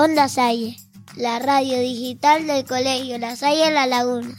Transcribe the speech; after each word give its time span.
Onda 0.00 0.28
Salle, 0.28 0.76
la 1.16 1.40
radio 1.40 1.80
digital 1.80 2.46
del 2.46 2.64
Colegio 2.64 3.18
La 3.18 3.34
Salle 3.34 3.68
La 3.72 3.88
Laguna. 3.88 4.32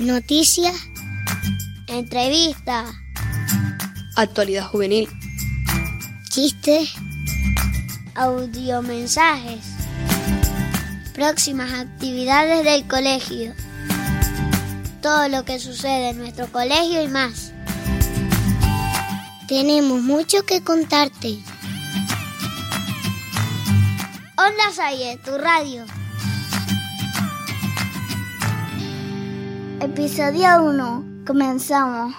Noticias, 0.00 0.74
entrevistas, 1.86 2.90
actualidad 4.16 4.66
juvenil, 4.66 5.08
chistes, 6.30 6.94
audiomensajes, 8.16 9.60
próximas 11.14 11.72
actividades 11.74 12.64
del 12.64 12.88
colegio, 12.88 13.54
todo 15.00 15.28
lo 15.28 15.44
que 15.44 15.60
sucede 15.60 16.08
en 16.08 16.18
nuestro 16.18 16.50
colegio 16.50 17.00
y 17.00 17.06
más. 17.06 17.52
Tenemos 19.46 20.02
mucho 20.02 20.44
que 20.44 20.60
contarte. 20.60 21.38
Onda 24.44 24.72
Salle, 24.72 25.18
tu 25.24 25.38
radio. 25.38 25.84
Episodio 29.78 30.64
1. 30.64 31.24
Comenzamos. 31.24 32.12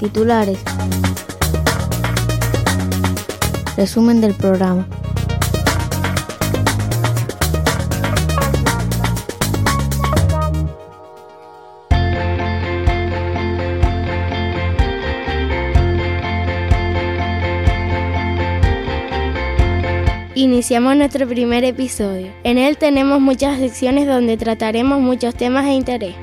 Titulares. 0.00 0.58
Resumen 3.76 4.20
del 4.20 4.34
programa. 4.34 4.88
Iniciamos 20.40 20.96
nuestro 20.96 21.28
primer 21.28 21.64
episodio. 21.64 22.32
En 22.44 22.56
él 22.56 22.78
tenemos 22.78 23.20
muchas 23.20 23.58
secciones 23.58 24.06
donde 24.06 24.38
trataremos 24.38 24.98
muchos 24.98 25.34
temas 25.34 25.66
de 25.66 25.72
interés. 25.72 26.14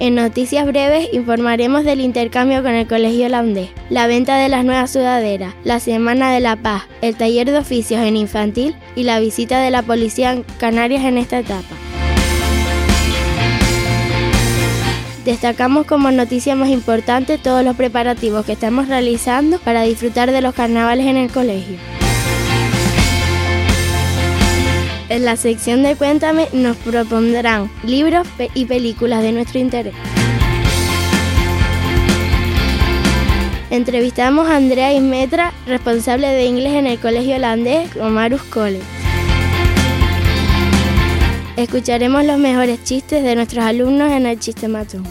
En 0.00 0.16
noticias 0.16 0.66
breves 0.66 1.08
informaremos 1.12 1.84
del 1.84 2.00
intercambio 2.00 2.64
con 2.64 2.72
el 2.72 2.88
Colegio 2.88 3.26
Holandés, 3.26 3.70
la 3.90 4.08
venta 4.08 4.38
de 4.38 4.48
las 4.48 4.64
nuevas 4.64 4.90
sudaderas, 4.90 5.54
la 5.62 5.78
Semana 5.78 6.32
de 6.32 6.40
la 6.40 6.56
Paz, 6.56 6.88
el 7.00 7.14
taller 7.14 7.48
de 7.48 7.58
oficios 7.58 8.04
en 8.04 8.16
infantil 8.16 8.74
y 8.96 9.04
la 9.04 9.20
visita 9.20 9.60
de 9.60 9.70
la 9.70 9.82
Policía 9.82 10.32
en 10.32 10.42
Canarias 10.58 11.04
en 11.04 11.18
esta 11.18 11.38
etapa. 11.38 11.76
Destacamos 15.24 15.86
como 15.86 16.10
noticia 16.10 16.56
más 16.56 16.70
importante 16.70 17.38
todos 17.38 17.64
los 17.64 17.76
preparativos 17.76 18.44
que 18.44 18.52
estamos 18.52 18.88
realizando 18.88 19.60
para 19.60 19.82
disfrutar 19.82 20.32
de 20.32 20.40
los 20.40 20.52
carnavales 20.52 21.06
en 21.06 21.16
el 21.16 21.30
colegio. 21.30 21.76
En 25.08 25.24
la 25.24 25.36
sección 25.36 25.84
de 25.84 25.94
Cuéntame 25.94 26.48
nos 26.52 26.76
propondrán 26.78 27.70
libros 27.84 28.26
y 28.54 28.64
películas 28.64 29.22
de 29.22 29.32
nuestro 29.32 29.60
interés. 29.60 29.94
Entrevistamos 33.70 34.48
a 34.48 34.56
Andrea 34.56 34.92
Ismetra, 34.92 35.52
responsable 35.66 36.26
de 36.28 36.46
inglés 36.46 36.74
en 36.74 36.86
el 36.86 36.98
colegio 36.98 37.36
holandés 37.36 37.94
Omarus 37.96 38.42
College. 38.42 39.01
Escucharemos 41.56 42.24
los 42.24 42.38
mejores 42.38 42.82
chistes 42.82 43.22
de 43.22 43.34
nuestros 43.34 43.62
alumnos 43.62 44.10
en 44.10 44.24
el 44.24 44.38
Chistematón. 44.38 45.04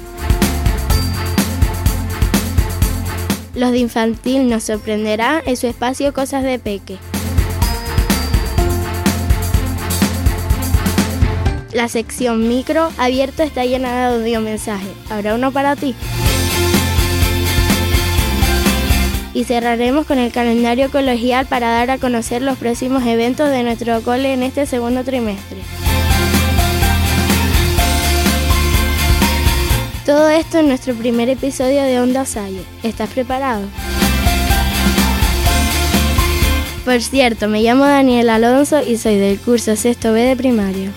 Los 3.53 3.71
de 3.71 3.77
infantil 3.77 4.49
nos 4.49 4.63
sorprenderán 4.63 5.43
en 5.45 5.55
su 5.55 5.67
espacio 5.67 6.13
Cosas 6.13 6.43
de 6.43 6.57
Peque. 6.57 6.97
La 11.73 11.87
sección 11.87 12.47
micro 12.47 12.89
abierto 12.97 13.43
está 13.43 13.63
llena 13.63 14.09
de 14.09 14.15
audio 14.15 14.41
mensajes. 14.41 14.89
¿Habrá 15.11 15.35
uno 15.35 15.51
para 15.51 15.75
ti? 15.75 15.93
Y 19.35 19.43
cerraremos 19.43 20.07
con 20.07 20.17
el 20.17 20.31
calendario 20.31 20.89
colegial 20.89 21.45
para 21.45 21.69
dar 21.69 21.91
a 21.91 21.99
conocer 21.99 22.41
los 22.41 22.57
próximos 22.57 23.05
eventos 23.05 23.49
de 23.49 23.61
nuestro 23.61 24.01
cole 24.01 24.33
en 24.33 24.41
este 24.41 24.65
segundo 24.65 25.03
trimestre. 25.03 25.59
Todo 30.05 30.29
esto 30.29 30.57
en 30.57 30.67
nuestro 30.67 30.95
primer 30.95 31.29
episodio 31.29 31.83
de 31.83 31.99
Onda 31.99 32.25
Salle. 32.25 32.63
¿Estás 32.81 33.09
preparado? 33.11 33.61
Por 36.83 36.99
cierto, 37.01 37.47
me 37.47 37.61
llamo 37.61 37.85
Daniel 37.85 38.31
Alonso 38.31 38.81
y 38.81 38.97
soy 38.97 39.17
del 39.17 39.39
curso 39.39 39.75
sexto 39.75 40.11
B 40.11 40.21
de 40.21 40.35
primario. 40.35 40.91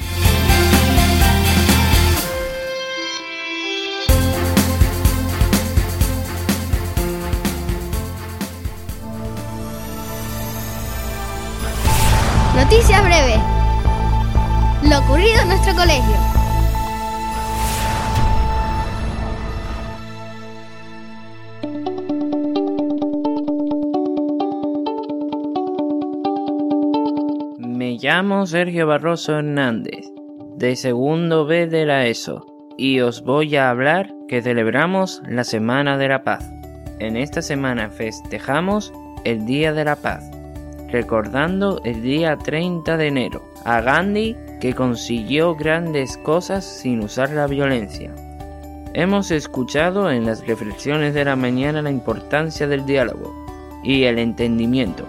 Noticias 12.57 13.05
breves. 13.05 13.39
Lo 14.85 14.99
ocurrido 15.01 15.43
en 15.43 15.49
nuestro 15.49 15.75
colegio. 15.75 16.34
Llamo 28.15 28.47
Sergio 28.47 28.87
Barroso 28.87 29.37
Hernández, 29.37 30.07
de 30.57 30.77
segundo 30.77 31.47
B 31.47 31.67
de 31.67 31.85
la 31.85 32.07
ESO, 32.07 32.47
y 32.79 33.01
os 33.01 33.25
voy 33.25 33.57
a 33.57 33.71
hablar 33.71 34.15
que 34.29 34.41
celebramos 34.41 35.21
la 35.27 35.43
Semana 35.43 35.99
de 35.99 36.07
la 36.07 36.23
Paz. 36.23 36.49
En 37.01 37.17
esta 37.17 37.43
semana 37.43 37.91
festejamos 37.91 38.93
el 39.25 39.45
Día 39.47 39.73
de 39.73 39.85
la 39.85 39.97
Paz, 39.97 40.31
recordando 40.93 41.81
el 41.85 42.03
día 42.03 42.37
30 42.37 42.97
de 42.97 43.09
enero 43.09 43.43
a 43.65 43.81
Gandhi 43.81 44.37
que 44.61 44.75
consiguió 44.75 45.57
grandes 45.57 46.17
cosas 46.19 46.65
sin 46.65 47.03
usar 47.03 47.31
la 47.31 47.49
violencia. 47.49 48.15
Hemos 48.93 49.33
escuchado 49.33 50.09
en 50.13 50.25
las 50.25 50.47
reflexiones 50.47 51.15
de 51.15 51.25
la 51.25 51.35
mañana 51.35 51.83
la 51.83 51.91
importancia 51.91 52.69
del 52.69 52.87
diálogo 52.87 53.35
y 53.83 54.05
el 54.05 54.21
entendimiento. 54.21 55.05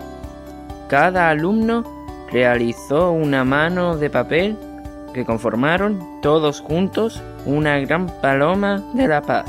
Cada 0.89 1.29
alumno 1.29 1.94
realizó 2.31 3.11
una 3.11 3.43
mano 3.43 3.97
de 3.97 4.09
papel 4.09 4.57
que 5.13 5.25
conformaron 5.25 6.21
todos 6.21 6.59
juntos 6.59 7.21
una 7.45 7.79
gran 7.79 8.07
paloma 8.21 8.83
de 8.93 9.07
la 9.07 9.21
paz. 9.21 9.45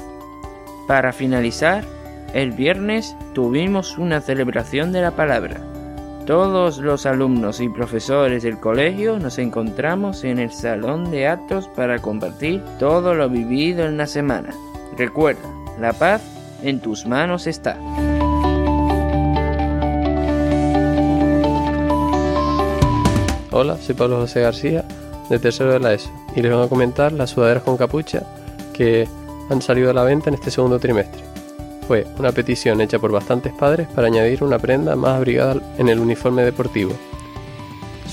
Para 0.87 1.13
finalizar, 1.13 1.85
el 2.35 2.53
viernes 2.53 3.17
tuvimos 3.35 3.99
una 3.99 4.21
celebración 4.21 4.93
de 4.93 5.01
la 5.01 5.11
palabra. 5.11 5.57
Todos 6.27 6.79
los 6.79 7.07
alumnos 7.07 7.61
y 7.61 7.69
profesores 7.69 8.43
del 8.43 8.59
colegio 8.59 9.19
nos 9.19 9.39
encontramos 9.39 10.25
en 10.25 10.39
el 10.39 10.51
salón 10.53 11.11
de 11.11 11.29
actos 11.29 11.69
para 11.69 12.01
compartir 12.01 12.63
todo 12.79 13.15
lo 13.15 13.29
vivido 13.29 13.87
en 13.87 13.97
la 13.97 14.07
semana. 14.07 14.51
Recuerda, 14.97 15.49
la 15.81 15.93
paz 15.93 16.23
en 16.63 16.81
tus 16.81 17.07
manos 17.07 17.47
está. 17.47 17.77
Hola, 23.59 23.79
soy 23.79 23.95
Pablo 23.95 24.19
José 24.19 24.43
García, 24.43 24.85
de 25.31 25.39
tercero 25.39 25.73
de 25.73 25.81
la 25.81 25.95
ESO, 25.95 26.11
y 26.35 26.43
les 26.43 26.53
voy 26.53 26.63
a 26.63 26.69
comentar 26.69 27.11
las 27.13 27.31
sudaderas 27.31 27.63
con 27.63 27.79
capucha 27.79 28.23
que 28.75 29.09
han 29.49 29.63
salido 29.63 29.89
a 29.89 29.95
la 29.95 30.03
venta 30.03 30.29
en 30.29 30.35
este 30.35 30.51
segundo 30.51 30.79
trimestre. 30.79 31.23
Fue 31.89 32.07
una 32.19 32.33
petición 32.33 32.83
hecha 32.83 32.99
por 32.99 33.13
bastantes 33.13 33.55
padres 33.55 33.89
para 33.95 34.09
añadir 34.09 34.45
una 34.45 34.59
prenda 34.59 34.95
más 34.95 35.17
abrigada 35.17 35.57
en 35.79 35.89
el 35.89 36.01
uniforme 36.01 36.43
deportivo. 36.43 36.93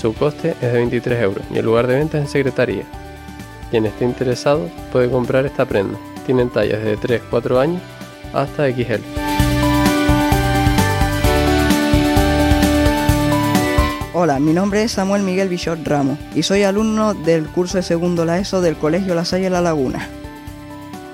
Su 0.00 0.14
coste 0.14 0.52
es 0.62 0.72
de 0.72 0.78
23 0.78 1.22
euros 1.22 1.44
y 1.52 1.58
el 1.58 1.66
lugar 1.66 1.88
de 1.88 1.96
venta 1.96 2.16
es 2.16 2.24
en 2.24 2.30
secretaría. 2.30 2.84
Quien 3.70 3.84
esté 3.84 4.06
interesado 4.06 4.70
puede 4.92 5.10
comprar 5.10 5.44
esta 5.44 5.66
prenda. 5.66 5.98
Tienen 6.24 6.48
tallas 6.48 6.82
de 6.82 6.96
3-4 6.96 7.58
años 7.58 7.82
hasta 8.32 8.66
XL. 8.72 9.23
Hola, 14.16 14.38
mi 14.38 14.52
nombre 14.52 14.84
es 14.84 14.92
Samuel 14.92 15.24
Miguel 15.24 15.48
Bichot 15.48 15.84
Ramos 15.84 16.20
y 16.36 16.44
soy 16.44 16.62
alumno 16.62 17.14
del 17.14 17.48
curso 17.48 17.78
de 17.78 17.82
segundo 17.82 18.24
la 18.24 18.38
ESO 18.38 18.60
del 18.60 18.76
Colegio 18.76 19.12
La 19.16 19.24
Salle 19.24 19.50
La 19.50 19.60
Laguna. 19.60 20.08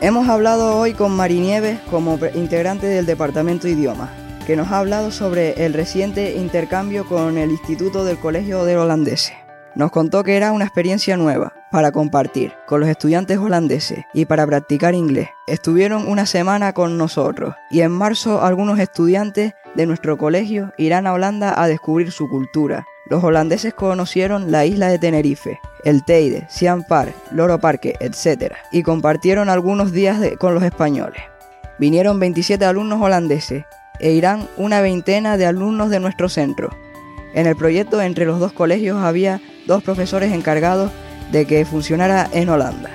Hemos 0.02 0.28
hablado 0.28 0.76
hoy 0.76 0.92
con 0.92 1.16
Mari 1.16 1.40
Nieves 1.40 1.80
como 1.90 2.18
integrante 2.34 2.88
del 2.88 3.06
Departamento 3.06 3.66
de 3.66 3.72
Idiomas, 3.72 4.10
que 4.46 4.54
nos 4.54 4.70
ha 4.70 4.80
hablado 4.80 5.12
sobre 5.12 5.64
el 5.64 5.72
reciente 5.72 6.36
intercambio 6.36 7.06
con 7.06 7.38
el 7.38 7.52
Instituto 7.52 8.04
del 8.04 8.18
Colegio 8.18 8.66
de 8.66 8.76
Holandeses. 8.76 9.32
Nos 9.74 9.92
contó 9.92 10.22
que 10.22 10.36
era 10.36 10.52
una 10.52 10.66
experiencia 10.66 11.16
nueva 11.16 11.54
para 11.70 11.92
compartir 11.92 12.52
con 12.66 12.80
los 12.80 12.88
estudiantes 12.90 13.38
holandeses 13.38 14.04
y 14.12 14.26
para 14.26 14.46
practicar 14.46 14.94
inglés. 14.94 15.28
Estuvieron 15.46 16.06
una 16.06 16.26
semana 16.26 16.74
con 16.74 16.98
nosotros 16.98 17.54
y 17.70 17.80
en 17.80 17.92
marzo 17.92 18.42
algunos 18.42 18.78
estudiantes 18.78 19.54
de 19.74 19.86
nuestro 19.86 20.18
colegio 20.18 20.72
irán 20.76 21.06
a 21.06 21.12
Holanda 21.12 21.54
a 21.56 21.68
descubrir 21.68 22.10
su 22.10 22.28
cultura. 22.28 22.84
Los 23.10 23.24
holandeses 23.24 23.74
conocieron 23.74 24.52
la 24.52 24.64
isla 24.64 24.88
de 24.88 25.00
Tenerife, 25.00 25.58
el 25.84 26.04
Teide, 26.04 26.46
Siam 26.48 26.84
Park, 26.84 27.12
Loro 27.32 27.58
Parque, 27.58 27.96
etc. 27.98 28.54
y 28.70 28.84
compartieron 28.84 29.48
algunos 29.48 29.90
días 29.90 30.20
con 30.38 30.54
los 30.54 30.62
españoles. 30.62 31.20
Vinieron 31.80 32.20
27 32.20 32.64
alumnos 32.64 33.02
holandeses 33.02 33.64
e 33.98 34.12
irán 34.12 34.48
una 34.56 34.80
veintena 34.80 35.36
de 35.36 35.46
alumnos 35.46 35.90
de 35.90 35.98
nuestro 35.98 36.28
centro. 36.28 36.70
En 37.34 37.48
el 37.48 37.56
proyecto 37.56 38.00
entre 38.00 38.26
los 38.26 38.38
dos 38.38 38.52
colegios 38.52 39.02
había 39.02 39.40
dos 39.66 39.82
profesores 39.82 40.32
encargados 40.32 40.92
de 41.32 41.46
que 41.46 41.64
funcionara 41.64 42.28
en 42.32 42.48
Holanda. 42.48 42.90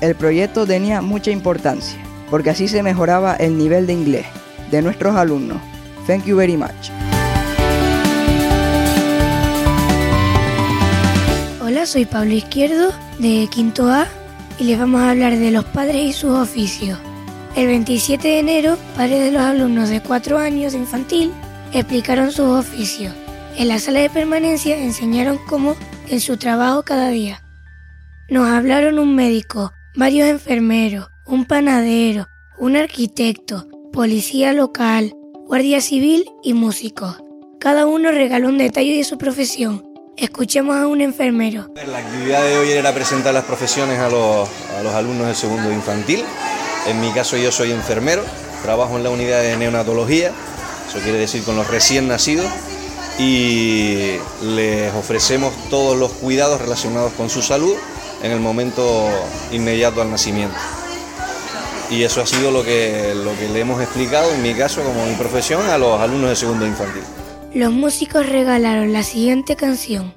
El 0.00 0.14
proyecto 0.14 0.64
tenía 0.64 1.02
mucha 1.02 1.32
importancia, 1.32 1.98
porque 2.30 2.50
así 2.50 2.68
se 2.68 2.84
mejoraba 2.84 3.34
el 3.34 3.58
nivel 3.58 3.88
de 3.88 3.94
inglés 3.94 4.26
de 4.70 4.80
nuestros 4.80 5.16
alumnos. 5.16 5.58
Thank 6.06 6.24
you 6.24 6.36
very 6.36 6.56
much. 6.56 7.05
Soy 11.86 12.04
Pablo 12.04 12.34
Izquierdo 12.34 12.92
de 13.20 13.48
Quinto 13.48 13.88
A 13.88 14.08
y 14.58 14.64
les 14.64 14.76
vamos 14.76 15.02
a 15.02 15.12
hablar 15.12 15.38
de 15.38 15.52
los 15.52 15.64
padres 15.66 16.04
y 16.04 16.12
sus 16.12 16.32
oficios. 16.32 16.98
El 17.54 17.68
27 17.68 18.26
de 18.26 18.38
enero, 18.40 18.76
padres 18.96 19.20
de 19.20 19.30
los 19.30 19.42
alumnos 19.42 19.88
de 19.88 20.02
4 20.02 20.36
años 20.36 20.72
de 20.72 20.80
infantil 20.80 21.30
explicaron 21.72 22.32
sus 22.32 22.46
oficios. 22.46 23.14
En 23.56 23.68
la 23.68 23.78
sala 23.78 24.00
de 24.00 24.10
permanencia 24.10 24.76
enseñaron 24.76 25.38
cómo 25.46 25.76
en 26.08 26.20
su 26.20 26.36
trabajo 26.36 26.82
cada 26.82 27.10
día. 27.10 27.44
Nos 28.28 28.48
hablaron 28.48 28.98
un 28.98 29.14
médico, 29.14 29.72
varios 29.94 30.28
enfermeros, 30.28 31.08
un 31.24 31.44
panadero, 31.44 32.26
un 32.58 32.74
arquitecto, 32.74 33.68
policía 33.92 34.52
local, 34.52 35.14
guardia 35.46 35.80
civil 35.80 36.24
y 36.42 36.52
músicos. 36.52 37.22
Cada 37.60 37.86
uno 37.86 38.10
regaló 38.10 38.48
un 38.48 38.58
detalle 38.58 38.96
de 38.96 39.04
su 39.04 39.18
profesión. 39.18 39.85
Escuchemos 40.16 40.74
a 40.74 40.86
un 40.86 41.02
enfermero. 41.02 41.68
La 41.86 41.98
actividad 41.98 42.42
de 42.42 42.56
hoy 42.56 42.70
era 42.70 42.94
presentar 42.94 43.34
las 43.34 43.44
profesiones 43.44 43.98
a 43.98 44.08
los, 44.08 44.48
alumnos 44.94 45.26
del 45.26 45.36
segundo 45.36 45.70
infantil. 45.70 46.24
En 46.86 47.00
mi 47.02 47.10
caso 47.10 47.36
yo 47.36 47.52
soy 47.52 47.70
enfermero, 47.70 48.22
trabajo 48.62 48.96
en 48.96 49.02
la 49.02 49.10
unidad 49.10 49.42
de 49.42 49.58
neonatología, 49.58 50.32
eso 50.88 51.00
quiere 51.00 51.18
decir 51.18 51.42
con 51.42 51.56
los 51.56 51.66
recién 51.68 52.08
nacidos, 52.08 52.46
y 53.18 54.16
les 54.42 54.94
ofrecemos 54.94 55.52
todos 55.68 55.98
los 55.98 56.12
cuidados 56.12 56.62
relacionados 56.62 57.12
con 57.12 57.28
su 57.28 57.42
salud 57.42 57.74
en 58.22 58.32
el 58.32 58.40
momento 58.40 59.06
inmediato 59.52 60.00
al 60.00 60.10
nacimiento. 60.10 60.56
Y 61.90 62.04
eso 62.04 62.22
ha 62.22 62.26
sido 62.26 62.50
lo 62.50 62.64
que, 62.64 63.14
lo 63.14 63.36
que 63.36 63.50
le 63.50 63.60
hemos 63.60 63.82
explicado, 63.82 64.32
en 64.32 64.42
mi 64.42 64.54
caso, 64.54 64.82
como 64.82 65.04
mi 65.04 65.14
profesión, 65.14 65.68
a 65.68 65.76
los 65.76 66.00
alumnos 66.00 66.30
de 66.30 66.36
segundo 66.36 66.66
infantil. 66.66 67.02
Los 67.56 67.72
músicos 67.72 68.28
regalaron 68.28 68.92
la 68.92 69.02
siguiente 69.02 69.56
canción. 69.56 70.12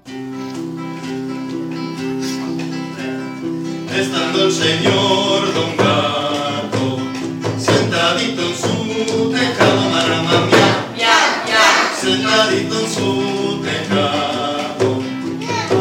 Estando 3.97 4.43
el 4.43 4.51
señor 4.51 5.53
Don 5.53 5.77
Gato 5.77 6.99
sentadito 7.57 8.41
en 8.41 8.55
su 8.57 9.31
tejado, 9.31 9.89
marrama, 9.89 10.49
sentadito 12.01 12.77
en 12.77 12.89
su 12.93 13.61
tejado, 13.63 15.01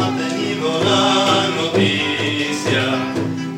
ha 0.01 0.09
tenido 0.17 0.81
la 0.85 1.49
noticia 1.57 2.85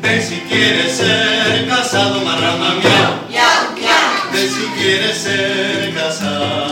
de 0.02 0.20
si 0.20 0.40
quiere 0.50 0.90
ser 0.90 1.68
casado, 1.68 2.20
marrama, 2.24 2.74
miau, 2.82 4.32
de 4.32 4.48
si 4.48 4.66
quiere 4.76 5.14
ser 5.14 5.94
casado 5.94 6.71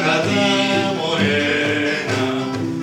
una 0.00 0.92
morena, 1.00 2.22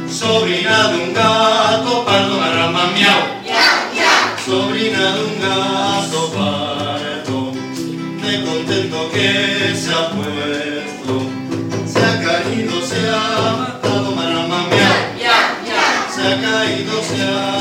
sobrina 0.10 0.88
de 0.88 1.04
un 1.04 1.14
gato 1.14 2.06
pardo, 2.06 2.38
marrama, 2.38 2.88
miau, 2.94 3.22
sobrina 4.46 5.12
de 5.16 5.22
un 5.26 5.42
gato 5.42 6.32
pardo, 6.32 7.52
de 8.22 8.46
contento 8.46 9.12
que 9.12 9.76
se 9.76 9.94
ha 9.94 10.10
puesto, 10.12 11.14
se 11.86 12.00
ha 12.00 12.22
caído, 12.24 12.82
se 12.82 13.10
ha 13.10 13.56
matado, 13.60 14.16
marrama, 14.16 14.68
miau, 14.70 14.96
se 16.14 16.22
ha 16.22 16.42
caído, 16.42 17.04
se 17.04 17.22
ha 17.24 17.61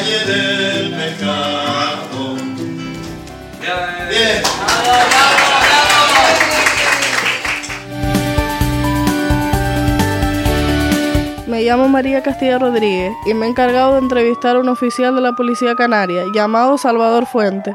calle 0.00 0.24
del 0.24 0.90
pescado. 0.94 2.36
Bien. 4.08 4.42
Me 11.46 11.62
llamo 11.62 11.88
María 11.88 12.22
Castilla 12.22 12.58
Rodríguez 12.58 13.12
y 13.26 13.34
me 13.34 13.46
he 13.46 13.48
encargado 13.50 13.92
de 13.92 13.98
entrevistar 13.98 14.56
a 14.56 14.60
un 14.60 14.68
oficial 14.68 15.14
de 15.14 15.20
la 15.20 15.32
Policía 15.34 15.74
Canaria 15.74 16.24
llamado 16.34 16.78
Salvador 16.78 17.26
Fuente. 17.26 17.74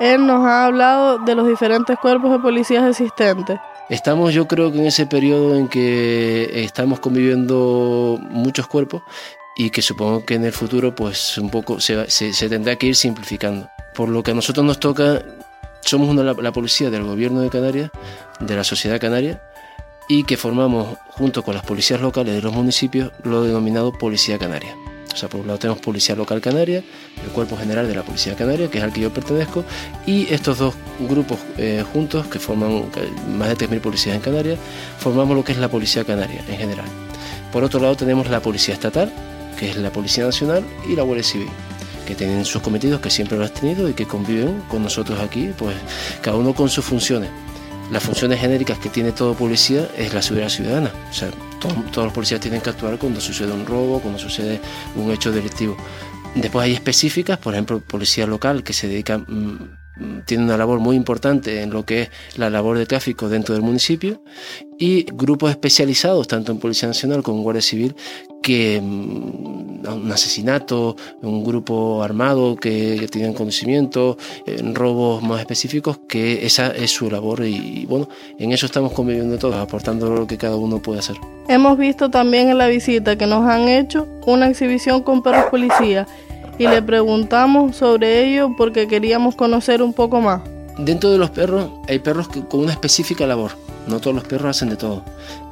Él 0.00 0.26
nos 0.26 0.44
ha 0.44 0.66
hablado 0.66 1.18
de 1.18 1.34
los 1.34 1.46
diferentes 1.46 1.98
cuerpos 1.98 2.32
de 2.32 2.40
policías 2.40 2.84
existentes. 2.84 3.58
Estamos 3.88 4.34
yo 4.34 4.46
creo 4.48 4.72
que 4.72 4.78
en 4.78 4.86
ese 4.86 5.06
periodo 5.06 5.56
en 5.56 5.68
que 5.68 6.64
estamos 6.64 7.00
conviviendo 7.00 8.18
muchos 8.30 8.66
cuerpos 8.66 9.02
y 9.56 9.70
que 9.70 9.82
supongo 9.82 10.24
que 10.24 10.34
en 10.34 10.44
el 10.44 10.52
futuro 10.52 10.94
pues 10.94 11.38
un 11.38 11.50
poco 11.50 11.80
se, 11.80 12.10
se, 12.10 12.32
se 12.32 12.48
tendrá 12.48 12.76
que 12.76 12.86
ir 12.86 12.96
simplificando. 12.96 13.68
Por 13.94 14.08
lo 14.08 14.22
que 14.22 14.32
a 14.32 14.34
nosotros 14.34 14.64
nos 14.64 14.80
toca, 14.80 15.22
somos 15.80 16.08
una, 16.08 16.22
la, 16.22 16.32
la 16.34 16.52
policía 16.52 16.90
del 16.90 17.04
gobierno 17.04 17.40
de 17.40 17.50
Canarias, 17.50 17.90
de 18.40 18.56
la 18.56 18.64
sociedad 18.64 19.00
canaria, 19.00 19.40
y 20.08 20.24
que 20.24 20.36
formamos 20.36 20.98
junto 21.08 21.42
con 21.42 21.54
las 21.54 21.64
policías 21.64 22.00
locales 22.00 22.34
de 22.34 22.42
los 22.42 22.52
municipios 22.52 23.12
lo 23.22 23.42
denominado 23.42 23.92
Policía 23.92 24.38
Canaria. 24.38 24.76
O 25.12 25.16
sea, 25.16 25.28
por 25.28 25.40
un 25.40 25.46
lado 25.46 25.60
tenemos 25.60 25.80
Policía 25.80 26.16
Local 26.16 26.40
Canaria, 26.40 26.82
el 27.24 27.30
Cuerpo 27.30 27.56
General 27.56 27.86
de 27.86 27.94
la 27.94 28.02
Policía 28.02 28.34
Canaria, 28.34 28.68
que 28.68 28.78
es 28.78 28.84
al 28.84 28.92
que 28.92 29.00
yo 29.00 29.14
pertenezco, 29.14 29.64
y 30.06 30.26
estos 30.34 30.58
dos 30.58 30.74
grupos 30.98 31.38
eh, 31.56 31.84
juntos, 31.92 32.26
que 32.26 32.40
forman 32.40 32.86
más 33.38 33.48
de 33.56 33.68
3.000 33.68 33.80
policías 33.80 34.16
en 34.16 34.22
Canarias, 34.22 34.58
formamos 34.98 35.36
lo 35.36 35.44
que 35.44 35.52
es 35.52 35.58
la 35.58 35.68
Policía 35.68 36.04
Canaria 36.04 36.44
en 36.48 36.56
general. 36.56 36.86
Por 37.52 37.62
otro 37.62 37.78
lado 37.78 37.94
tenemos 37.94 38.28
la 38.28 38.40
Policía 38.40 38.74
Estatal, 38.74 39.12
que 39.54 39.70
es 39.70 39.76
la 39.76 39.90
Policía 39.90 40.24
Nacional, 40.24 40.64
y 40.88 40.96
la 40.96 41.02
Guardia 41.02 41.24
Civil 41.24 41.48
que 42.06 42.14
tienen 42.14 42.44
sus 42.44 42.60
cometidos, 42.60 43.00
que 43.00 43.08
siempre 43.08 43.38
lo 43.38 43.44
han 43.44 43.54
tenido 43.54 43.88
y 43.88 43.94
que 43.94 44.04
conviven 44.04 44.60
con 44.68 44.82
nosotros 44.82 45.18
aquí, 45.20 45.50
pues 45.56 45.74
cada 46.20 46.36
uno 46.36 46.54
con 46.54 46.68
sus 46.68 46.84
funciones 46.84 47.30
las 47.90 48.02
funciones 48.02 48.40
genéricas 48.40 48.78
que 48.78 48.88
tiene 48.88 49.12
todo 49.12 49.34
policía 49.34 49.88
es 49.96 50.14
la 50.14 50.22
seguridad 50.22 50.48
ciudadana. 50.48 50.92
O 51.10 51.12
sea, 51.12 51.30
todo, 51.60 51.74
todos 51.92 52.06
los 52.06 52.12
policías 52.12 52.40
tienen 52.40 52.60
que 52.60 52.70
actuar 52.70 52.98
cuando 52.98 53.20
sucede 53.20 53.52
un 53.52 53.66
robo, 53.66 54.00
cuando 54.00 54.18
sucede 54.18 54.60
un 54.96 55.10
hecho 55.10 55.32
delictivo. 55.32 55.76
Después 56.34 56.64
hay 56.64 56.72
específicas, 56.72 57.38
por 57.38 57.54
ejemplo, 57.54 57.80
policía 57.80 58.26
local 58.26 58.64
que 58.64 58.72
se 58.72 58.88
dedica, 58.88 59.18
mmm, 59.18 59.56
tiene 60.24 60.44
una 60.44 60.56
labor 60.56 60.80
muy 60.80 60.96
importante 60.96 61.62
en 61.62 61.70
lo 61.70 61.84
que 61.84 62.02
es 62.02 62.10
la 62.36 62.50
labor 62.50 62.78
de 62.78 62.86
tráfico 62.86 63.28
dentro 63.28 63.54
del 63.54 63.62
municipio 63.62 64.22
y 64.78 65.04
grupos 65.04 65.50
especializados, 65.50 66.26
tanto 66.26 66.50
en 66.50 66.58
Policía 66.58 66.88
Nacional 66.88 67.22
como 67.22 67.38
en 67.38 67.42
Guardia 67.44 67.62
Civil, 67.62 67.94
que 68.42 68.80
mmm, 68.82 69.86
un 69.86 70.12
asesinato, 70.12 70.96
un 71.22 71.44
grupo 71.44 72.02
armado 72.02 72.56
que, 72.56 72.96
que 72.98 73.08
tienen 73.08 73.34
conocimiento, 73.34 74.16
en 74.46 74.74
robos 74.74 75.22
más 75.22 75.40
específicos, 75.40 76.00
que 76.08 76.44
esa 76.44 76.68
es 76.68 76.90
su 76.90 77.10
labor 77.10 77.44
y, 77.44 77.86
bueno, 77.86 78.08
en 78.38 78.52
eso 78.52 78.66
estamos 78.66 78.92
conviviendo 78.92 79.38
todos, 79.38 79.56
aportando 79.56 80.10
lo 80.10 80.26
que 80.26 80.36
cada 80.38 80.56
uno 80.56 80.80
puede 80.80 81.00
hacer. 81.00 81.16
Hemos 81.48 81.78
visto 81.78 82.10
también 82.10 82.48
en 82.48 82.58
la 82.58 82.66
visita 82.66 83.16
que 83.16 83.26
nos 83.26 83.46
han 83.46 83.68
hecho 83.68 84.08
una 84.26 84.48
exhibición 84.48 85.02
con 85.02 85.22
perros 85.22 85.44
policía 85.50 86.06
y 86.58 86.66
le 86.66 86.82
preguntamos 86.82 87.76
sobre 87.76 88.24
ello 88.24 88.54
porque 88.56 88.86
queríamos 88.86 89.34
conocer 89.34 89.82
un 89.82 89.92
poco 89.92 90.20
más. 90.20 90.42
Dentro 90.78 91.10
de 91.10 91.18
los 91.18 91.30
perros 91.30 91.70
hay 91.88 91.98
perros 92.00 92.28
con 92.28 92.60
una 92.60 92.72
específica 92.72 93.26
labor. 93.26 93.52
No 93.86 94.00
todos 94.00 94.14
los 94.14 94.24
perros 94.24 94.56
hacen 94.56 94.70
de 94.70 94.76
todo. 94.76 95.04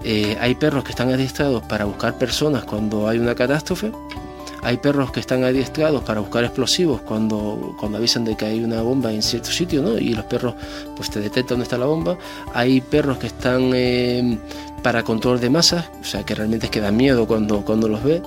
Eh, 0.05 0.37
hay 0.41 0.55
perros 0.55 0.85
que 0.85 0.91
están 0.91 1.13
adiestrados 1.13 1.63
para 1.65 1.85
buscar 1.85 2.19
personas 2.19 2.65
cuando 2.65 3.09
hay 3.09 3.19
una 3.19 3.35
catástrofe. 3.35 3.93
Hay 4.65 4.77
perros 4.77 5.11
que 5.11 5.21
están 5.21 5.43
adiestrados 5.43 6.05
para 6.05 6.21
buscar 6.21 6.45
explosivos 6.45 7.01
cuando, 7.01 7.75
cuando 7.81 7.99
avisan 7.99 8.25
de 8.25 8.37
que 8.37 8.45
hay 8.45 8.63
una 8.63 8.81
bomba 8.81 9.13
en 9.13 9.23
cierto 9.23 9.51
sitio, 9.51 9.83
¿no? 9.83 9.99
Y 9.99 10.15
los 10.15 10.25
perros 10.25 10.55
pues 10.97 11.11
te 11.11 11.21
detectan 11.21 11.57
dónde 11.57 11.65
está 11.65 11.79
la 11.79 11.87
bomba. 11.87 12.17
Hay 12.55 12.81
perros 12.81 13.19
que 13.19 13.27
están 13.27 13.73
eh, 13.75 14.39
para 14.83 15.03
control 15.03 15.41
de 15.41 15.51
masas, 15.51 15.87
o 16.01 16.05
sea 16.05 16.25
que 16.25 16.35
realmente 16.35 16.67
es 16.67 16.71
que 16.71 16.81
da 16.81 16.93
miedo 16.93 17.27
cuando, 17.27 17.65
cuando 17.65 17.89
los 17.89 18.05
ve. 18.05 18.23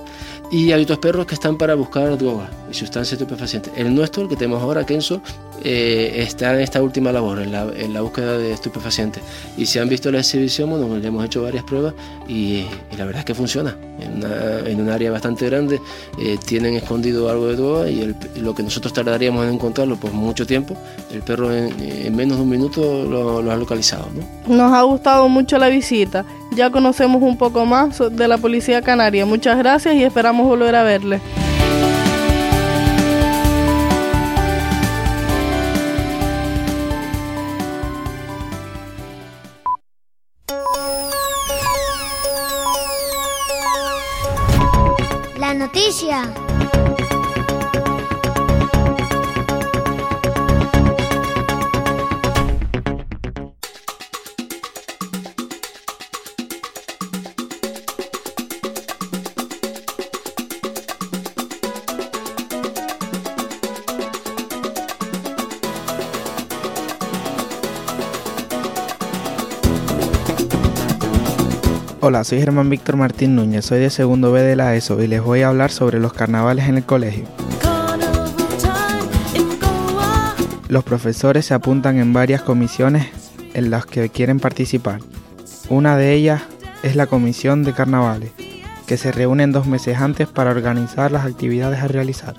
Y 0.50 0.70
hay 0.70 0.82
otros 0.82 0.98
perros 0.98 1.26
que 1.26 1.34
están 1.34 1.56
para 1.58 1.74
buscar 1.74 2.16
drogas. 2.16 2.50
y 2.70 2.74
sustancias 2.74 3.20
estupefacientes. 3.20 3.72
El 3.76 3.94
nuestro, 3.94 4.22
el 4.22 4.28
que 4.28 4.36
tenemos 4.36 4.62
ahora, 4.62 4.84
Kenso, 4.84 5.20
eh, 5.62 6.14
está 6.18 6.54
en 6.54 6.60
esta 6.60 6.82
última 6.82 7.10
labor, 7.12 7.40
en 7.40 7.52
la, 7.52 7.66
en 7.76 7.92
la, 7.92 8.00
búsqueda 8.00 8.38
de 8.38 8.52
estupefacientes. 8.52 9.22
Y 9.56 9.66
si 9.66 9.78
han 9.78 9.88
visto 9.88 10.10
la 10.10 10.18
exhibición, 10.18 10.70
bueno, 10.70 10.96
le 10.96 11.08
hemos 11.08 11.24
hecho 11.24 11.42
varias 11.42 11.64
pruebas 11.64 11.94
y, 12.28 12.64
y 12.92 12.96
la 12.96 13.04
verdad 13.04 13.20
es 13.20 13.24
que 13.24 13.34
funciona. 13.34 13.76
En, 13.98 14.16
una, 14.16 14.60
en 14.68 14.80
un 14.80 14.90
área 14.90 15.10
bastante 15.10 15.46
grande 15.46 15.80
eh, 16.18 16.38
tienen 16.44 16.74
escondido 16.74 17.30
algo 17.30 17.46
de 17.46 17.56
droga 17.56 17.90
y 17.90 18.00
el, 18.00 18.16
lo 18.36 18.54
que 18.54 18.62
nosotros 18.62 18.92
tardaríamos 18.92 19.46
en 19.46 19.54
encontrarlo 19.54 19.96
por 19.96 20.12
mucho 20.12 20.46
tiempo, 20.46 20.76
el 21.10 21.22
perro 21.22 21.52
en, 21.52 21.74
en 21.80 22.14
menos 22.14 22.36
de 22.36 22.42
un 22.42 22.50
minuto 22.50 23.04
lo, 23.04 23.40
lo 23.42 23.50
ha 23.50 23.56
localizado. 23.56 24.06
¿no? 24.14 24.54
Nos 24.54 24.72
ha 24.72 24.82
gustado 24.82 25.28
mucho 25.28 25.56
la 25.58 25.68
visita. 25.68 26.24
Ya 26.52 26.70
conocemos 26.70 27.22
un 27.22 27.36
poco 27.36 27.66
más 27.66 28.02
de 28.10 28.28
la 28.28 28.38
Policía 28.38 28.82
Canaria. 28.82 29.26
Muchas 29.26 29.58
gracias 29.58 29.94
y 29.94 30.04
esperamos 30.04 30.46
volver 30.46 30.74
a 30.74 30.82
verle. 30.82 31.20
Soy 72.26 72.40
Germán 72.40 72.68
Víctor 72.68 72.96
Martín 72.96 73.36
Núñez, 73.36 73.64
soy 73.64 73.78
de 73.78 73.88
segundo 73.88 74.32
B 74.32 74.42
de 74.42 74.56
la 74.56 74.74
ESO 74.74 75.00
y 75.00 75.06
les 75.06 75.22
voy 75.22 75.42
a 75.42 75.48
hablar 75.48 75.70
sobre 75.70 76.00
los 76.00 76.12
carnavales 76.12 76.68
en 76.68 76.76
el 76.76 76.84
colegio. 76.84 77.24
Los 80.66 80.82
profesores 80.82 81.46
se 81.46 81.54
apuntan 81.54 81.98
en 81.98 82.12
varias 82.12 82.42
comisiones 82.42 83.06
en 83.54 83.70
las 83.70 83.86
que 83.86 84.08
quieren 84.08 84.40
participar. 84.40 84.98
Una 85.68 85.96
de 85.96 86.14
ellas 86.14 86.42
es 86.82 86.96
la 86.96 87.06
comisión 87.06 87.62
de 87.62 87.74
carnavales, 87.74 88.32
que 88.88 88.96
se 88.96 89.12
reúnen 89.12 89.52
dos 89.52 89.68
meses 89.68 89.98
antes 89.98 90.26
para 90.26 90.50
organizar 90.50 91.12
las 91.12 91.26
actividades 91.26 91.78
a 91.78 91.86
realizar. 91.86 92.34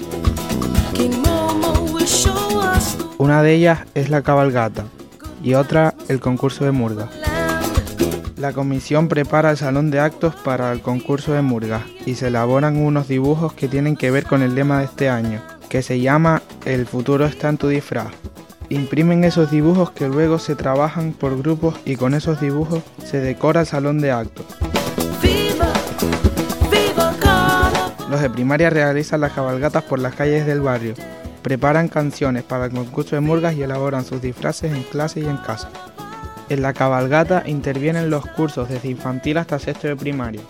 Una 3.18 3.42
de 3.42 3.54
ellas 3.54 3.80
es 3.96 4.10
la 4.10 4.22
cabalgata 4.22 4.84
y 5.42 5.54
otra 5.54 5.94
el 6.10 6.20
concurso 6.20 6.66
de 6.66 6.72
murga. 6.72 7.08
La 8.38 8.54
comisión 8.54 9.08
prepara 9.08 9.50
el 9.50 9.58
salón 9.58 9.90
de 9.90 10.00
actos 10.00 10.36
para 10.36 10.72
el 10.72 10.82
concurso 10.82 11.34
de 11.34 11.42
murgas 11.42 11.82
y 12.06 12.14
se 12.14 12.28
elaboran 12.28 12.78
unos 12.78 13.08
dibujos 13.08 13.54
que 13.54 13.68
tienen 13.68 13.96
que 13.96 14.12
ver 14.12 14.26
con 14.26 14.44
el 14.44 14.54
lema 14.54 14.78
de 14.78 14.86
este 14.86 15.10
año, 15.10 15.42
que 15.70 15.82
se 15.82 16.00
llama 16.00 16.44
El 16.64 16.86
futuro 16.86 17.26
está 17.26 17.50
en 17.50 17.58
tu 17.58 17.68
disfraz. 17.68 18.10
Imprimen 18.70 19.24
esos 19.24 19.50
dibujos 19.50 19.90
que 19.90 20.08
luego 20.08 20.38
se 20.38 20.56
trabajan 20.56 21.14
por 21.14 21.36
grupos 21.36 21.80
y 21.84 21.96
con 21.96 22.14
esos 22.14 22.40
dibujos 22.40 22.84
se 23.04 23.20
decora 23.20 23.62
el 23.62 23.68
salón 23.68 24.02
de 24.02 24.12
actos. 24.12 24.46
Los 28.08 28.22
de 28.22 28.30
primaria 28.30 28.70
realizan 28.70 29.22
las 29.22 29.34
cabalgatas 29.34 29.82
por 29.84 29.98
las 29.98 30.14
calles 30.14 30.46
del 30.46 30.62
barrio, 30.62 30.94
preparan 31.42 31.88
canciones 31.88 32.44
para 32.44 32.66
el 32.66 32.72
concurso 32.72 33.16
de 33.16 33.22
murgas 33.22 33.56
y 33.56 33.64
elaboran 33.64 34.06
sus 34.06 34.22
disfraces 34.22 34.72
en 34.72 34.84
clase 34.84 35.22
y 35.22 35.26
en 35.26 35.38
casa. 35.38 35.72
En 36.50 36.62
la 36.62 36.74
cabalgata 36.74 37.44
intervienen 37.46 38.10
los 38.10 38.26
cursos 38.26 38.70
desde 38.70 38.90
infantil 38.90 39.38
hasta 39.38 39.60
sexto 39.60 39.88
de 39.88 39.98
primaria, 39.98 40.42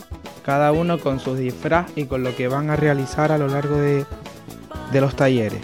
cada 0.45 0.71
uno 0.71 0.99
con 0.99 1.19
su 1.19 1.35
disfraz 1.35 1.87
y 1.95 2.05
con 2.05 2.23
lo 2.23 2.35
que 2.35 2.47
van 2.47 2.69
a 2.69 2.75
realizar 2.75 3.31
a 3.31 3.37
lo 3.39 3.47
largo 3.47 3.77
de, 3.77 4.05
de 4.91 5.01
los 5.01 5.15
talleres. 5.15 5.59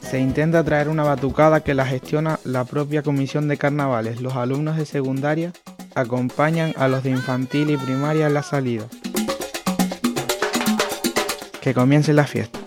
Se 0.00 0.18
intenta 0.20 0.64
traer 0.64 0.88
una 0.88 1.04
batucada 1.04 1.60
que 1.60 1.74
la 1.74 1.86
gestiona 1.86 2.38
la 2.44 2.64
propia 2.64 3.02
comisión 3.02 3.46
de 3.48 3.58
carnavales. 3.58 4.20
Los 4.20 4.36
alumnos 4.36 4.76
de 4.76 4.86
secundaria 4.86 5.52
acompañan 5.94 6.74
a 6.76 6.88
los 6.88 7.02
de 7.02 7.10
infantil 7.10 7.70
y 7.70 7.76
primaria 7.76 8.26
en 8.26 8.34
la 8.34 8.42
salida. 8.42 8.84
Que 11.60 11.74
comience 11.74 12.12
la 12.12 12.24
fiesta. 12.24 12.61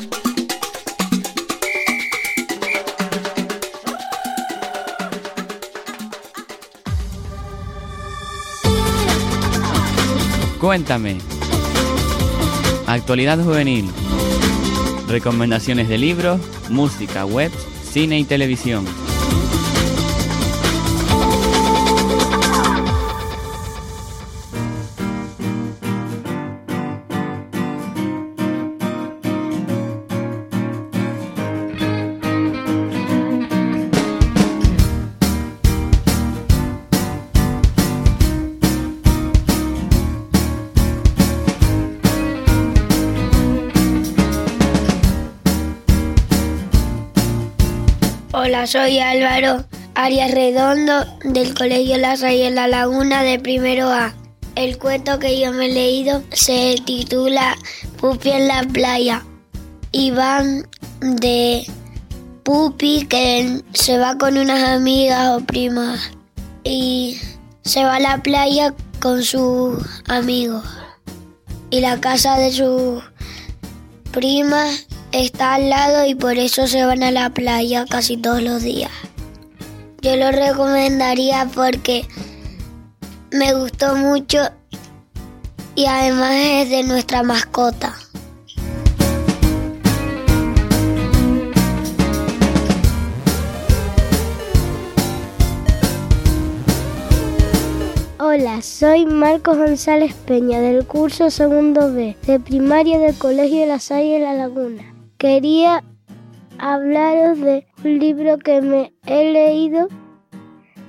Cuéntame. 10.65 11.19
Actualidad 12.87 13.37
juvenil. 13.37 13.87
Recomendaciones 15.07 15.87
de 15.87 15.99
libros, 15.99 16.41
música, 16.71 17.23
web, 17.23 17.51
cine 17.83 18.17
y 18.17 18.23
televisión. 18.23 18.83
Soy 48.67 48.97
Álvaro 48.97 49.63
Arias 49.93 50.31
Redondo 50.31 51.05
del 51.23 51.53
Colegio 51.53 51.99
La 51.99 52.17
Salle 52.17 52.49
la 52.49 52.67
Laguna 52.67 53.21
de 53.21 53.37
primero 53.37 53.89
A. 53.91 54.15
El 54.55 54.79
cuento 54.79 55.19
que 55.19 55.39
yo 55.39 55.51
me 55.51 55.67
he 55.67 55.73
leído 55.73 56.23
se 56.31 56.75
titula 56.83 57.55
Pupi 57.99 58.31
en 58.31 58.47
la 58.47 58.63
playa 58.63 59.23
y 59.91 60.09
van 60.09 60.67
de 60.99 61.67
Pupi 62.43 63.05
que 63.05 63.61
se 63.73 63.99
va 63.99 64.17
con 64.17 64.35
unas 64.35 64.63
amigas 64.67 65.37
o 65.37 65.45
primas 65.45 66.11
y 66.63 67.21
se 67.61 67.83
va 67.83 67.97
a 67.97 67.99
la 67.99 68.23
playa 68.23 68.73
con 68.99 69.21
sus 69.21 69.77
amigos 70.07 70.65
y 71.69 71.81
la 71.81 72.01
casa 72.01 72.39
de 72.39 72.51
sus 72.51 73.03
primas 74.11 74.87
está 75.15 75.53
al 75.53 75.69
lado 75.69 76.05
y 76.05 76.13
por 76.13 76.37
eso 76.37 76.67
se 76.67 76.85
van 76.85 77.01
a 77.01 77.11
la 77.11 77.29
playa 77.29 77.85
casi 77.89 78.17
todos 78.17 78.41
los 78.41 78.63
días. 78.63 78.91
Yo 80.01 80.15
lo 80.17 80.31
recomendaría 80.31 81.49
porque 81.55 82.05
me 83.31 83.53
gustó 83.53 83.95
mucho 83.95 84.39
y 85.75 85.85
además 85.85 86.33
es 86.33 86.69
de 86.69 86.83
nuestra 86.83 87.23
mascota. 87.23 87.95
Hola, 98.19 98.61
soy 98.61 99.05
Marcos 99.05 99.57
González 99.57 100.13
Peña 100.13 100.59
del 100.59 100.85
curso 100.85 101.29
segundo 101.29 101.93
B 101.93 102.17
de 102.27 102.39
primaria 102.39 102.99
del 102.99 103.15
Colegio 103.15 103.65
La 103.65 103.79
Salle 103.79 104.19
La 104.19 104.33
Laguna. 104.33 104.94
Quería 105.17 105.81
hablaros 106.57 107.39
de 107.39 107.65
un 107.85 107.99
libro 107.99 108.37
que 108.37 108.61
me 108.61 108.93
he 109.05 109.31
leído. 109.31 109.87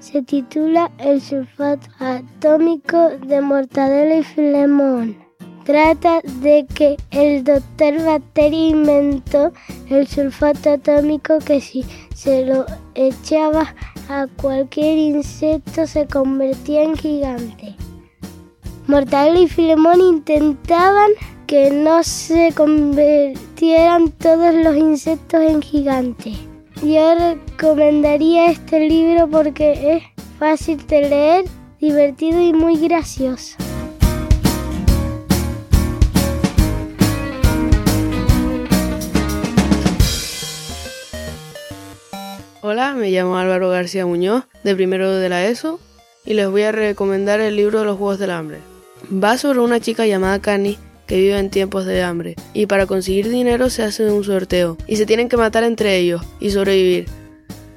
Se 0.00 0.20
titula 0.22 0.90
El 0.98 1.20
sulfato 1.20 1.86
atómico 2.00 3.10
de 3.24 3.40
Mortadelo 3.40 4.18
y 4.18 4.24
Filemón. 4.24 5.16
Trata 5.64 6.20
de 6.40 6.66
que 6.74 6.96
el 7.12 7.44
doctor 7.44 8.02
Bacteria 8.04 8.68
inventó 8.68 9.52
el 9.88 10.08
sulfato 10.08 10.70
atómico 10.70 11.38
que 11.38 11.60
si 11.60 11.84
se 12.12 12.44
lo 12.46 12.66
echaba 12.96 13.74
a 14.08 14.26
cualquier 14.40 14.98
insecto 14.98 15.86
se 15.86 16.06
convertía 16.06 16.82
en 16.82 16.96
gigante. 16.96 17.76
Mortadelo 18.88 19.40
y 19.40 19.48
Filemón 19.48 20.00
intentaban 20.00 21.12
que 21.46 21.70
no 21.70 22.02
se 22.02 22.52
convirtieran 22.54 24.10
todos 24.10 24.52
los 24.52 24.76
insectos 24.76 25.40
en 25.42 25.62
gigantes. 25.62 26.36
Yo 26.82 27.14
recomendaría 27.14 28.50
este 28.50 28.80
libro 28.88 29.28
porque 29.28 29.96
es 29.96 30.02
fácil 30.40 30.84
de 30.88 31.08
leer, 31.08 31.44
divertido 31.80 32.40
y 32.40 32.52
muy 32.52 32.76
gracioso. 32.76 33.56
Hola, 42.62 42.94
me 42.94 43.10
llamo 43.10 43.36
Álvaro 43.36 43.70
García 43.70 44.04
Muñoz, 44.04 44.44
de 44.64 44.74
primero 44.74 45.14
de 45.14 45.28
la 45.28 45.46
ESO, 45.46 45.78
y 46.24 46.34
les 46.34 46.50
voy 46.50 46.62
a 46.62 46.72
recomendar 46.72 47.38
el 47.38 47.54
libro 47.54 47.78
de 47.78 47.84
Los 47.84 47.98
Juegos 47.98 48.18
del 48.18 48.32
Hambre. 48.32 48.58
Va 49.12 49.38
sobre 49.38 49.60
una 49.60 49.78
chica 49.78 50.04
llamada 50.04 50.40
Cani 50.40 50.76
que 51.06 51.16
vive 51.16 51.38
en 51.38 51.50
tiempos 51.50 51.86
de 51.86 52.02
hambre, 52.02 52.36
y 52.52 52.66
para 52.66 52.86
conseguir 52.86 53.28
dinero 53.28 53.70
se 53.70 53.82
hace 53.82 54.10
un 54.10 54.24
sorteo, 54.24 54.76
y 54.86 54.96
se 54.96 55.06
tienen 55.06 55.28
que 55.28 55.36
matar 55.36 55.64
entre 55.64 55.96
ellos 55.96 56.22
y 56.40 56.50
sobrevivir. 56.50 57.06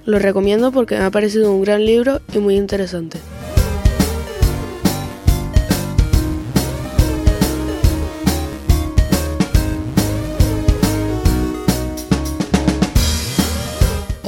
Lo 0.06 0.20
recomiendo 0.20 0.72
porque 0.72 0.98
me 0.98 1.04
ha 1.04 1.12
parecido 1.12 1.52
un 1.52 1.62
gran 1.62 1.86
libro 1.86 2.22
y 2.34 2.40
muy 2.40 2.56
interesante. 2.56 3.20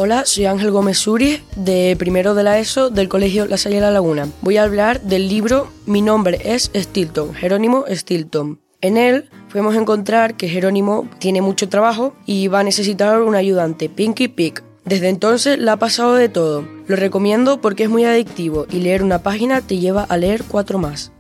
Hola, 0.03 0.25
soy 0.25 0.45
Ángel 0.45 0.71
Gómez 0.71 0.97
Suri, 0.97 1.43
de 1.55 1.95
primero 1.95 2.33
de 2.33 2.41
la 2.41 2.57
ESO 2.57 2.89
del 2.89 3.07
Colegio 3.07 3.45
La 3.45 3.57
Salle 3.57 3.79
la 3.79 3.91
Laguna. 3.91 4.27
Voy 4.41 4.57
a 4.57 4.63
hablar 4.63 4.99
del 5.01 5.29
libro 5.29 5.67
Mi 5.85 6.01
nombre 6.01 6.41
es 6.43 6.71
Stilton, 6.75 7.35
Jerónimo 7.35 7.85
Stilton. 7.87 8.59
En 8.83 8.97
él 8.97 9.29
podemos 9.51 9.75
encontrar 9.75 10.35
que 10.35 10.49
Jerónimo 10.49 11.07
tiene 11.19 11.43
mucho 11.43 11.69
trabajo 11.69 12.15
y 12.25 12.47
va 12.47 12.61
a 12.61 12.63
necesitar 12.63 13.21
un 13.21 13.35
ayudante, 13.35 13.89
Pinky 13.89 14.27
Pig. 14.27 14.63
Desde 14.85 15.09
entonces 15.09 15.59
la 15.59 15.73
ha 15.73 15.77
pasado 15.77 16.15
de 16.15 16.29
todo. 16.29 16.67
Lo 16.87 16.95
recomiendo 16.95 17.61
porque 17.61 17.83
es 17.83 17.89
muy 17.91 18.05
adictivo 18.05 18.65
y 18.71 18.79
leer 18.79 19.03
una 19.03 19.21
página 19.21 19.61
te 19.61 19.77
lleva 19.77 20.01
a 20.01 20.17
leer 20.17 20.43
cuatro 20.47 20.79
más. 20.79 21.11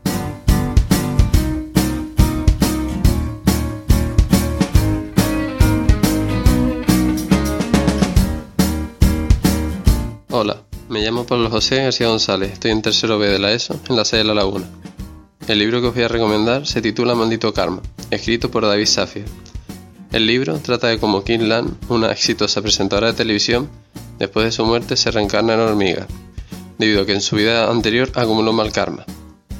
Hola, 10.31 10.63
me 10.89 11.01
llamo 11.01 11.27
Pablo 11.27 11.51
José 11.51 11.83
García 11.83 12.07
González, 12.07 12.53
estoy 12.53 12.71
en 12.71 12.81
tercero 12.81 13.19
B 13.19 13.27
de 13.27 13.37
la 13.37 13.51
ESO, 13.51 13.79
en 13.87 13.95
la 13.95 14.03
sede 14.03 14.21
de 14.21 14.27
la 14.29 14.33
Laguna. 14.33 14.65
El 15.47 15.57
libro 15.57 15.81
que 15.81 15.87
os 15.87 15.95
voy 15.95 16.03
a 16.03 16.07
recomendar 16.07 16.67
se 16.67 16.81
titula 16.81 17.15
Maldito 17.15 17.51
Karma, 17.51 17.81
escrito 18.11 18.51
por 18.51 18.63
David 18.63 18.85
Safir. 18.85 19.25
El 20.11 20.27
libro 20.27 20.59
trata 20.59 20.87
de 20.87 20.99
cómo 20.99 21.23
Kim 21.23 21.41
Lan, 21.41 21.77
una 21.89 22.11
exitosa 22.11 22.61
presentadora 22.61 23.07
de 23.07 23.13
televisión, 23.13 23.67
después 24.19 24.45
de 24.45 24.51
su 24.51 24.63
muerte 24.65 24.95
se 24.95 25.09
reencarna 25.09 25.55
en 25.55 25.61
hormiga, 25.61 26.05
debido 26.77 27.01
a 27.01 27.05
que 27.07 27.13
en 27.13 27.21
su 27.21 27.37
vida 27.37 27.69
anterior 27.71 28.11
acumuló 28.13 28.53
mal 28.53 28.71
karma. 28.71 29.03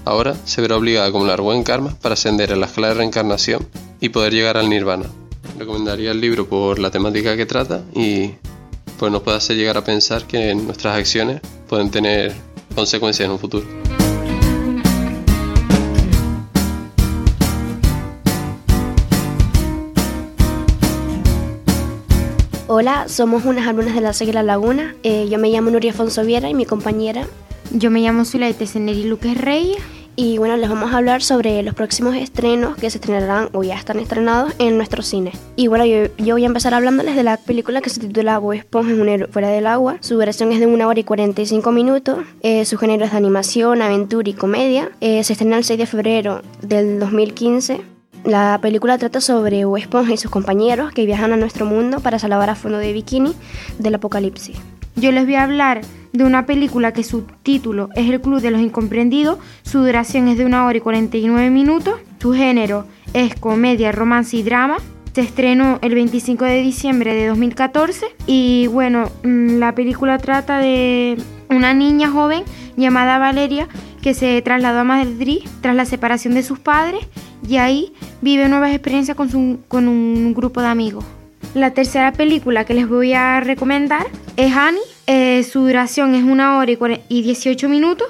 Ahora 0.06 0.36
se 0.46 0.62
verá 0.62 0.78
obligada 0.78 1.08
a 1.08 1.10
acumular 1.10 1.42
buen 1.42 1.64
karma 1.64 1.98
para 2.00 2.14
ascender 2.14 2.54
a 2.54 2.56
la 2.56 2.68
escala 2.68 2.90
de 2.90 2.94
reencarnación 2.96 3.68
y 4.00 4.10
poder 4.10 4.34
llegar 4.34 4.58
al 4.58 4.70
nirvana. 4.70 5.08
Recomendaría 5.58 6.12
el 6.12 6.22
libro 6.22 6.48
por 6.48 6.78
la 6.78 6.92
temática 6.92 7.36
que 7.36 7.48
trata 7.48 7.84
y 7.96 8.32
pues 9.00 9.12
nos 9.12 9.24
puede 9.24 9.38
hacer 9.38 9.58
llegar 9.58 9.78
a 9.78 9.84
pensar 9.84 10.28
que 10.28 10.54
nuestras 10.54 10.96
acciones 10.96 11.42
pueden 11.68 11.90
tener 11.90 12.34
consecuencias 12.76 13.26
en 13.26 13.32
un 13.32 13.40
futuro. 13.40 13.66
Hola, 22.74 23.10
somos 23.10 23.44
unas 23.44 23.68
alumnas 23.68 23.96
de 23.96 24.00
la 24.00 24.14
La 24.32 24.44
Laguna. 24.44 24.96
Eh, 25.04 25.28
yo 25.30 25.38
me 25.38 25.50
llamo 25.50 25.70
Nuria 25.72 25.92
Afonso 25.92 26.24
Viera 26.24 26.48
y 26.48 26.54
mi 26.54 26.66
compañera. 26.66 27.28
Yo 27.72 27.92
me 27.92 28.00
llamo 28.00 28.24
Zuleite 28.24 28.66
Seneri 28.66 29.04
Luques 29.04 29.38
Reyes. 29.38 29.84
Y 30.16 30.38
bueno, 30.38 30.56
les 30.56 30.70
vamos 30.70 30.94
a 30.94 30.98
hablar 31.00 31.22
sobre 31.22 31.62
los 31.64 31.76
próximos 31.76 32.16
estrenos 32.16 32.78
que 32.78 32.90
se 32.90 32.98
estrenarán 33.00 33.50
o 33.52 33.64
ya 33.64 33.76
están 33.76 34.00
estrenados 34.00 34.54
en 34.58 34.78
nuestro 34.78 35.04
cine. 35.04 35.34
Y 35.58 35.68
bueno, 35.68 35.86
yo, 35.86 36.16
yo 36.18 36.36
voy 36.36 36.44
a 36.44 36.48
empezar 36.48 36.74
hablándoles 36.74 37.18
de 37.18 37.24
la 37.24 37.36
película 37.36 37.82
que 37.82 37.90
se 37.90 38.00
titula 38.00 38.40
Bob 38.40 38.54
Esponja 38.54 38.92
en 38.92 39.28
fuera 39.30 39.50
del 39.50 39.68
agua. 39.68 39.98
Su 40.00 40.14
duración 40.14 40.54
es 40.54 40.62
de 40.62 40.68
1 40.68 40.88
hora 40.88 40.98
y 40.98 41.04
45 41.04 41.74
minutos. 41.74 42.20
Eh, 42.42 42.64
su 42.64 42.78
género 42.78 43.04
es 43.04 43.12
de 43.12 43.18
animación, 43.18 43.82
aventura 43.82 44.30
y 44.30 44.34
comedia. 44.34 44.92
Eh, 45.02 45.26
se 45.26 45.34
estrena 45.34 45.58
el 45.58 45.66
6 45.66 45.78
de 45.78 45.86
febrero 45.88 46.42
del 46.62 47.02
2015. 47.02 47.91
La 48.24 48.60
película 48.62 49.00
trata 49.00 49.20
sobre 49.20 49.64
Esponja 49.78 50.14
y 50.14 50.18
sus 50.18 50.30
compañeros 50.30 50.94
que 50.94 51.06
viajan 51.06 51.34
a 51.34 51.38
nuestro 51.38 51.66
mundo 51.66 52.00
para 52.02 52.20
salvar 52.20 52.52
a 52.52 52.56
fondo 52.56 52.78
de 52.78 52.94
bikini 52.94 53.34
del 53.80 53.96
apocalipsis. 53.96 54.58
Yo 54.96 55.12
les 55.12 55.26
voy 55.26 55.36
a 55.36 55.44
hablar 55.44 55.82
de 56.14 56.24
una 56.24 56.46
película 56.46 56.94
que 56.94 57.04
su 57.04 57.24
título 57.42 57.90
es 57.96 58.08
El 58.10 58.22
Club 58.22 58.40
de 58.40 58.52
los 58.52 58.62
Incomprendidos, 58.62 59.40
su 59.64 59.80
duración 59.80 60.28
es 60.28 60.38
de 60.38 60.46
1 60.46 60.66
hora 60.66 60.78
y 60.78 60.82
49 60.82 61.50
minutos, 61.50 61.96
su 62.20 62.34
género 62.34 62.86
es 63.14 63.34
comedia, 63.36 63.92
romance 63.92 64.38
y 64.38 64.44
drama. 64.44 64.78
Se 65.14 65.22
estrenó 65.22 65.80
el 65.82 65.96
25 65.96 66.46
de 66.46 66.62
diciembre 66.62 67.14
de 67.16 67.28
2014 67.28 68.06
y 68.28 68.68
bueno, 68.68 69.10
mm, 69.24 69.58
la 69.58 69.74
película 69.74 70.20
trata 70.20 70.60
de 70.60 71.18
una 71.50 71.74
niña 71.74 72.10
joven 72.10 72.44
llamada 72.78 73.18
Valeria 73.18 73.68
que 74.02 74.14
se 74.14 74.42
trasladó 74.42 74.80
a 74.80 74.84
Madrid 74.84 75.40
tras 75.62 75.76
la 75.76 75.86
separación 75.86 76.34
de 76.34 76.44
sus 76.44 76.60
padres 76.60 77.06
y 77.48 77.58
ahí 77.58 77.94
vive 78.22 78.50
nuevas 78.50 78.72
experiencias 78.72 79.16
con, 79.16 79.30
su, 79.30 79.60
con 79.68 79.88
un 79.88 80.34
grupo 80.34 80.62
de 80.62 80.68
amigos. 80.68 81.06
La 81.54 81.72
tercera 81.72 82.14
película 82.14 82.64
que 82.64 82.74
les 82.74 82.88
voy 82.88 83.14
a 83.14 83.40
recomendar 83.42 84.08
es 84.38 84.56
Annie. 84.56 84.80
Eh, 85.08 85.44
su 85.44 85.62
duración 85.62 86.16
es 86.16 86.24
una 86.24 86.58
hora 86.58 86.72
y 87.10 87.22
18 87.22 87.68
minutos. 87.68 88.08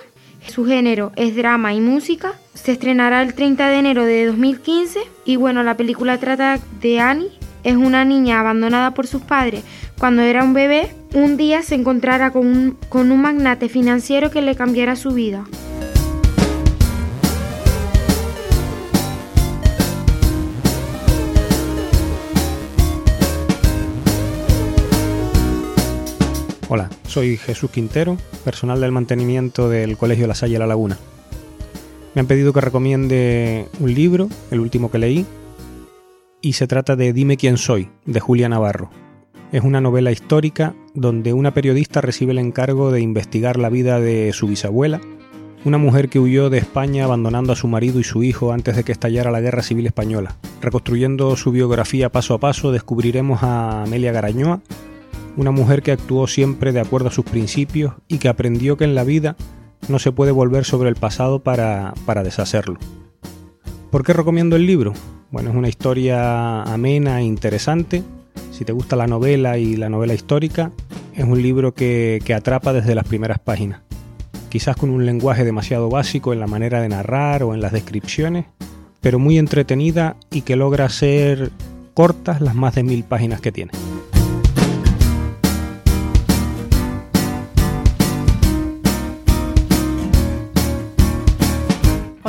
Su 0.47 0.65
género 0.65 1.11
es 1.15 1.35
drama 1.35 1.73
y 1.73 1.81
música. 1.81 2.33
Se 2.53 2.73
estrenará 2.73 3.21
el 3.23 3.33
30 3.33 3.69
de 3.69 3.77
enero 3.77 4.05
de 4.05 4.27
2015. 4.27 4.99
Y 5.25 5.37
bueno, 5.37 5.63
la 5.63 5.75
película 5.75 6.19
trata 6.19 6.59
de 6.81 6.99
Annie. 6.99 7.31
Es 7.63 7.75
una 7.75 8.05
niña 8.05 8.39
abandonada 8.39 8.93
por 8.93 9.07
sus 9.07 9.21
padres 9.21 9.63
cuando 9.97 10.21
era 10.21 10.43
un 10.43 10.53
bebé. 10.53 10.93
Un 11.13 11.35
día 11.35 11.63
se 11.63 11.75
encontrará 11.75 12.31
con 12.31 12.45
un, 12.45 12.77
con 12.89 13.11
un 13.11 13.21
magnate 13.21 13.69
financiero 13.69 14.29
que 14.29 14.41
le 14.41 14.55
cambiará 14.55 14.95
su 14.95 15.11
vida. 15.11 15.45
Hola, 26.73 26.89
soy 27.05 27.35
Jesús 27.35 27.69
Quintero, 27.69 28.15
personal 28.45 28.79
del 28.79 28.93
mantenimiento 28.93 29.67
del 29.67 29.97
Colegio 29.97 30.25
La 30.25 30.35
Salle 30.35 30.57
La 30.57 30.67
Laguna. 30.67 30.97
Me 32.15 32.21
han 32.21 32.27
pedido 32.27 32.53
que 32.53 32.61
recomiende 32.61 33.67
un 33.81 33.93
libro, 33.93 34.29
el 34.51 34.61
último 34.61 34.89
que 34.89 34.97
leí, 34.97 35.25
y 36.39 36.53
se 36.53 36.67
trata 36.67 36.95
de 36.95 37.11
Dime 37.11 37.35
quién 37.35 37.57
soy, 37.57 37.89
de 38.05 38.21
Julia 38.21 38.47
Navarro. 38.47 38.89
Es 39.51 39.65
una 39.65 39.81
novela 39.81 40.13
histórica 40.13 40.73
donde 40.93 41.33
una 41.33 41.53
periodista 41.53 41.99
recibe 41.99 42.31
el 42.31 42.39
encargo 42.39 42.89
de 42.89 43.01
investigar 43.01 43.57
la 43.57 43.67
vida 43.67 43.99
de 43.99 44.31
su 44.31 44.47
bisabuela, 44.47 45.01
una 45.65 45.77
mujer 45.77 46.07
que 46.07 46.19
huyó 46.19 46.49
de 46.49 46.59
España 46.59 47.03
abandonando 47.03 47.51
a 47.51 47.57
su 47.57 47.67
marido 47.67 47.99
y 47.99 48.05
su 48.05 48.23
hijo 48.23 48.53
antes 48.53 48.77
de 48.77 48.85
que 48.85 48.93
estallara 48.93 49.29
la 49.29 49.41
Guerra 49.41 49.61
Civil 49.61 49.87
Española. 49.87 50.37
Reconstruyendo 50.61 51.35
su 51.35 51.51
biografía 51.51 52.13
paso 52.13 52.33
a 52.33 52.39
paso 52.39 52.71
descubriremos 52.71 53.43
a 53.43 53.83
Amelia 53.83 54.13
Garañoa, 54.13 54.61
una 55.37 55.51
mujer 55.51 55.81
que 55.81 55.91
actuó 55.91 56.27
siempre 56.27 56.71
de 56.71 56.79
acuerdo 56.79 57.09
a 57.09 57.11
sus 57.11 57.25
principios 57.25 57.93
y 58.07 58.17
que 58.17 58.29
aprendió 58.29 58.77
que 58.77 58.83
en 58.83 58.95
la 58.95 59.03
vida 59.03 59.35
no 59.87 59.99
se 59.99 60.11
puede 60.11 60.31
volver 60.31 60.65
sobre 60.65 60.89
el 60.89 60.95
pasado 60.95 61.39
para, 61.39 61.93
para 62.05 62.23
deshacerlo. 62.23 62.77
¿Por 63.89 64.03
qué 64.05 64.13
recomiendo 64.13 64.55
el 64.55 64.65
libro? 64.65 64.93
Bueno, 65.31 65.49
es 65.49 65.55
una 65.55 65.69
historia 65.69 66.63
amena 66.63 67.19
e 67.19 67.23
interesante. 67.23 68.03
Si 68.51 68.65
te 68.65 68.73
gusta 68.73 68.95
la 68.95 69.07
novela 69.07 69.57
y 69.57 69.75
la 69.75 69.89
novela 69.89 70.13
histórica, 70.13 70.71
es 71.15 71.25
un 71.25 71.41
libro 71.41 71.73
que, 71.73 72.21
que 72.23 72.33
atrapa 72.33 72.73
desde 72.73 72.95
las 72.95 73.07
primeras 73.07 73.39
páginas. 73.39 73.81
Quizás 74.49 74.75
con 74.75 74.89
un 74.89 75.05
lenguaje 75.05 75.45
demasiado 75.45 75.89
básico 75.89 76.33
en 76.33 76.39
la 76.39 76.47
manera 76.47 76.81
de 76.81 76.89
narrar 76.89 77.43
o 77.43 77.53
en 77.53 77.61
las 77.61 77.71
descripciones, 77.71 78.45
pero 78.99 79.19
muy 79.19 79.37
entretenida 79.37 80.17
y 80.29 80.41
que 80.41 80.55
logra 80.55 80.89
ser 80.89 81.51
cortas 81.93 82.41
las 82.41 82.55
más 82.55 82.75
de 82.75 82.83
mil 82.83 83.03
páginas 83.03 83.41
que 83.41 83.51
tiene. 83.51 83.71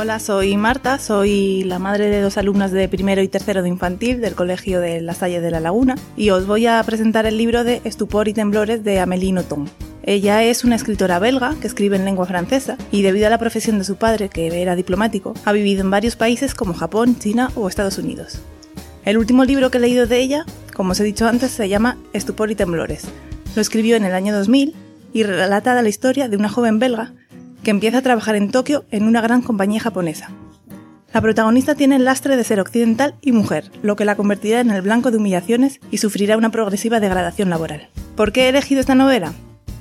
Hola, 0.03 0.19
soy 0.19 0.57
Marta, 0.57 0.99
soy 0.99 1.63
la 1.63 1.79
madre 1.79 2.09
de 2.09 2.19
dos 2.19 2.37
alumnas 2.37 2.73
de 2.73 2.89
primero 2.89 3.21
y 3.21 3.29
tercero 3.29 3.63
de 3.63 3.69
infantil 3.69 4.19
del 4.19 4.35
Colegio 4.35 4.81
de 4.81 4.99
La 4.99 5.13
Salle 5.13 5.39
de 5.39 5.49
la 5.49 5.61
Laguna 5.61 5.95
y 6.17 6.31
os 6.31 6.45
voy 6.45 6.67
a 6.67 6.83
presentar 6.83 7.25
el 7.25 7.37
libro 7.37 7.63
de 7.63 7.79
Estupor 7.85 8.27
y 8.27 8.33
Temblores 8.33 8.83
de 8.83 8.99
Amélie 8.99 9.31
Nothomb. 9.31 9.69
Ella 10.03 10.43
es 10.43 10.65
una 10.65 10.75
escritora 10.75 11.19
belga 11.19 11.55
que 11.61 11.67
escribe 11.67 11.95
en 11.95 12.03
lengua 12.03 12.25
francesa 12.25 12.77
y 12.91 13.01
debido 13.01 13.27
a 13.27 13.29
la 13.29 13.37
profesión 13.37 13.77
de 13.77 13.85
su 13.85 13.95
padre, 13.95 14.27
que 14.27 14.61
era 14.61 14.75
diplomático, 14.75 15.35
ha 15.45 15.53
vivido 15.53 15.79
en 15.79 15.91
varios 15.91 16.17
países 16.17 16.53
como 16.53 16.73
Japón, 16.73 17.17
China 17.17 17.49
o 17.55 17.69
Estados 17.69 17.97
Unidos. 17.97 18.41
El 19.05 19.17
último 19.17 19.45
libro 19.45 19.71
que 19.71 19.77
he 19.77 19.81
leído 19.81 20.05
de 20.05 20.19
ella, 20.19 20.45
como 20.75 20.91
os 20.91 20.99
he 20.99 21.05
dicho 21.05 21.29
antes, 21.29 21.51
se 21.51 21.69
llama 21.69 21.97
Estupor 22.11 22.51
y 22.51 22.55
Temblores. 22.55 23.05
Lo 23.55 23.61
escribió 23.61 23.95
en 23.95 24.03
el 24.03 24.15
año 24.15 24.35
2000 24.35 24.75
y 25.13 25.23
relata 25.23 25.81
la 25.81 25.87
historia 25.87 26.27
de 26.27 26.35
una 26.35 26.49
joven 26.49 26.77
belga 26.77 27.13
que 27.63 27.71
empieza 27.71 27.99
a 27.99 28.01
trabajar 28.01 28.35
en 28.35 28.51
Tokio 28.51 28.85
en 28.91 29.03
una 29.03 29.21
gran 29.21 29.41
compañía 29.41 29.79
japonesa. 29.79 30.29
La 31.13 31.21
protagonista 31.21 31.75
tiene 31.75 31.95
el 31.95 32.05
lastre 32.05 32.35
de 32.35 32.43
ser 32.43 32.59
occidental 32.59 33.15
y 33.21 33.31
mujer, 33.31 33.71
lo 33.83 33.95
que 33.95 34.05
la 34.05 34.15
convertirá 34.15 34.61
en 34.61 34.71
el 34.71 34.81
blanco 34.81 35.11
de 35.11 35.17
humillaciones 35.17 35.79
y 35.91 35.99
sufrirá 35.99 36.37
una 36.37 36.49
progresiva 36.49 36.99
degradación 36.99 37.49
laboral. 37.49 37.89
¿Por 38.15 38.31
qué 38.31 38.45
he 38.45 38.49
elegido 38.49 38.81
esta 38.81 38.95
novela? 38.95 39.33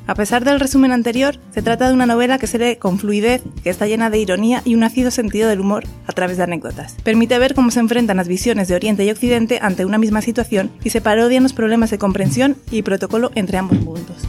A 0.06 0.14
pesar 0.14 0.44
del 0.44 0.60
resumen 0.60 0.92
anterior, 0.92 1.38
se 1.54 1.62
trata 1.62 1.86
de 1.86 1.94
una 1.94 2.06
novela 2.06 2.36
que 2.36 2.46
se 2.46 2.58
lee 2.58 2.76
con 2.76 2.98
fluidez, 2.98 3.42
que 3.62 3.70
está 3.70 3.86
llena 3.86 4.10
de 4.10 4.18
ironía 4.18 4.60
y 4.64 4.74
un 4.74 4.82
ácido 4.82 5.10
sentido 5.10 5.48
del 5.48 5.60
humor 5.60 5.84
a 6.06 6.12
través 6.12 6.36
de 6.36 6.42
anécdotas. 6.42 6.96
Permite 7.04 7.38
ver 7.38 7.54
cómo 7.54 7.70
se 7.70 7.80
enfrentan 7.80 8.16
las 8.16 8.28
visiones 8.28 8.68
de 8.68 8.74
Oriente 8.74 9.04
y 9.04 9.10
Occidente 9.10 9.58
ante 9.62 9.84
una 9.84 9.98
misma 9.98 10.20
situación 10.20 10.70
y 10.82 10.90
se 10.90 11.00
parodian 11.00 11.44
los 11.44 11.52
problemas 11.52 11.90
de 11.90 11.98
comprensión 11.98 12.56
y 12.70 12.82
protocolo 12.82 13.30
entre 13.34 13.58
ambos 13.58 13.78
puntos. 13.78 14.26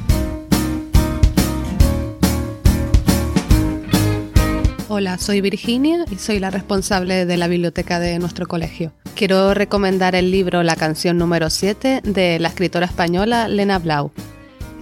Hola, 4.95 5.17
soy 5.17 5.41
Virginia 5.41 6.05
y 6.11 6.17
soy 6.17 6.37
la 6.37 6.51
responsable 6.51 7.25
de 7.25 7.35
la 7.35 7.47
biblioteca 7.47 7.99
de 7.99 8.19
nuestro 8.19 8.45
colegio. 8.45 8.93
Quiero 9.15 9.55
recomendar 9.55 10.13
el 10.13 10.29
libro 10.29 10.61
La 10.61 10.75
canción 10.75 11.17
número 11.17 11.49
7 11.49 12.01
de 12.03 12.37
la 12.37 12.49
escritora 12.49 12.85
española 12.85 13.47
Lena 13.47 13.79
Blau. 13.79 14.11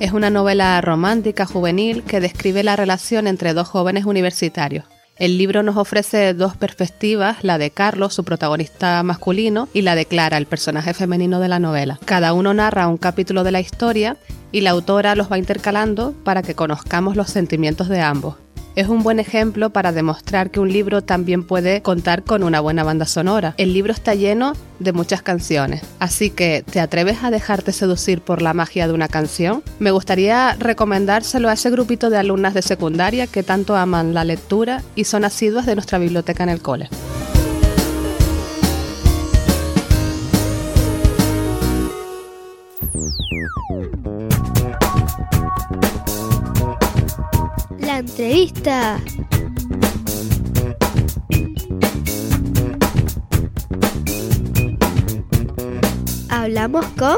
Es 0.01 0.11
una 0.11 0.29
novela 0.29 0.81
romántica 0.81 1.45
juvenil 1.45 2.03
que 2.03 2.19
describe 2.19 2.61
la 2.61 2.75
relación 2.75 3.25
entre 3.25 3.53
dos 3.53 3.69
jóvenes 3.69 4.03
universitarios. 4.03 4.83
El 5.15 5.37
libro 5.37 5.63
nos 5.63 5.77
ofrece 5.77 6.33
dos 6.33 6.57
perspectivas, 6.57 7.41
la 7.41 7.57
de 7.57 7.71
Carlos, 7.71 8.13
su 8.13 8.25
protagonista 8.25 9.01
masculino, 9.03 9.69
y 9.73 9.83
la 9.83 9.95
de 9.95 10.07
Clara, 10.07 10.35
el 10.35 10.45
personaje 10.45 10.93
femenino 10.93 11.39
de 11.39 11.47
la 11.47 11.59
novela. 11.59 11.99
Cada 12.03 12.33
uno 12.33 12.53
narra 12.53 12.89
un 12.89 12.97
capítulo 12.97 13.45
de 13.45 13.53
la 13.53 13.61
historia 13.61 14.17
y 14.51 14.59
la 14.59 14.71
autora 14.71 15.15
los 15.15 15.31
va 15.31 15.37
intercalando 15.37 16.13
para 16.25 16.41
que 16.41 16.53
conozcamos 16.53 17.15
los 17.15 17.29
sentimientos 17.29 17.87
de 17.87 18.01
ambos. 18.01 18.35
Es 18.73 18.87
un 18.87 19.03
buen 19.03 19.19
ejemplo 19.19 19.71
para 19.71 19.91
demostrar 19.91 20.49
que 20.49 20.61
un 20.61 20.71
libro 20.71 21.01
también 21.01 21.43
puede 21.43 21.81
contar 21.81 22.23
con 22.23 22.41
una 22.41 22.61
buena 22.61 22.83
banda 22.85 23.05
sonora. 23.05 23.53
El 23.57 23.73
libro 23.73 23.91
está 23.91 24.15
lleno 24.15 24.53
de 24.79 24.93
muchas 24.93 25.21
canciones, 25.21 25.81
así 25.99 26.29
que 26.29 26.63
¿te 26.63 26.79
atreves 26.79 27.23
a 27.23 27.31
dejarte 27.31 27.73
seducir 27.73 28.21
por 28.21 28.41
la 28.41 28.53
magia 28.53 28.87
de 28.87 28.93
una 28.93 29.09
canción? 29.09 29.61
Me 29.79 29.91
gustaría 29.91 30.55
recomendárselo 30.55 31.49
a 31.49 31.53
ese 31.53 31.69
grupito 31.69 32.09
de 32.09 32.17
alumnas 32.17 32.53
de 32.53 32.61
secundaria 32.61 33.27
que 33.27 33.43
tanto 33.43 33.75
aman 33.75 34.13
la 34.13 34.23
lectura 34.23 34.81
y 34.95 35.03
son 35.03 35.25
asiduas 35.25 35.65
de 35.65 35.75
nuestra 35.75 35.99
biblioteca 35.99 36.43
en 36.43 36.49
el 36.49 36.61
cole. 36.61 36.87
Entrevista. 48.01 48.99
Hablamos 56.29 56.85
con... 56.97 57.17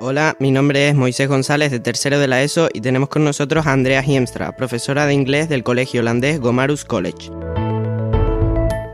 Hola, 0.00 0.34
mi 0.38 0.50
nombre 0.50 0.88
es 0.88 0.94
Moisés 0.94 1.28
González 1.28 1.70
de 1.70 1.80
tercero 1.80 2.18
de 2.18 2.28
la 2.28 2.42
ESO 2.42 2.70
y 2.72 2.80
tenemos 2.80 3.10
con 3.10 3.24
nosotros 3.24 3.66
a 3.66 3.72
Andrea 3.72 4.02
Hiemstra, 4.02 4.56
profesora 4.56 5.04
de 5.04 5.12
inglés 5.12 5.50
del 5.50 5.62
colegio 5.62 6.00
holandés 6.00 6.40
Gomarus 6.40 6.86
College. 6.86 7.37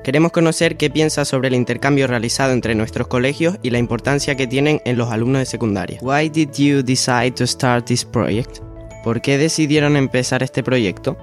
Queremos 0.05 0.33
conocer 0.33 0.77
qué 0.77 0.91
piensa 0.91 1.25
sobre 1.25 1.49
el 1.49 1.55
intercambio 1.55 2.07
realizado 2.07 2.53
entre 2.53 2.75
nuestros 2.75 3.09
colegios 3.09 3.57
y 3.63 3.71
la 3.71 3.79
importancia 3.79 4.35
que 4.35 4.47
tienen 4.47 4.83
en 4.85 4.99
los 4.99 5.11
alumnos 5.11 5.39
de 5.39 5.47
secundaria. 5.47 5.99
Why 6.03 6.29
did 6.29 6.51
you 6.59 6.83
decide 6.83 7.31
to 7.31 7.47
start 7.47 7.87
this 7.87 8.05
project? 8.05 8.59
¿Por 9.03 9.23
qué 9.23 9.39
decidieron 9.39 9.97
empezar 9.97 10.43
este 10.43 10.63
proyecto? 10.63 11.17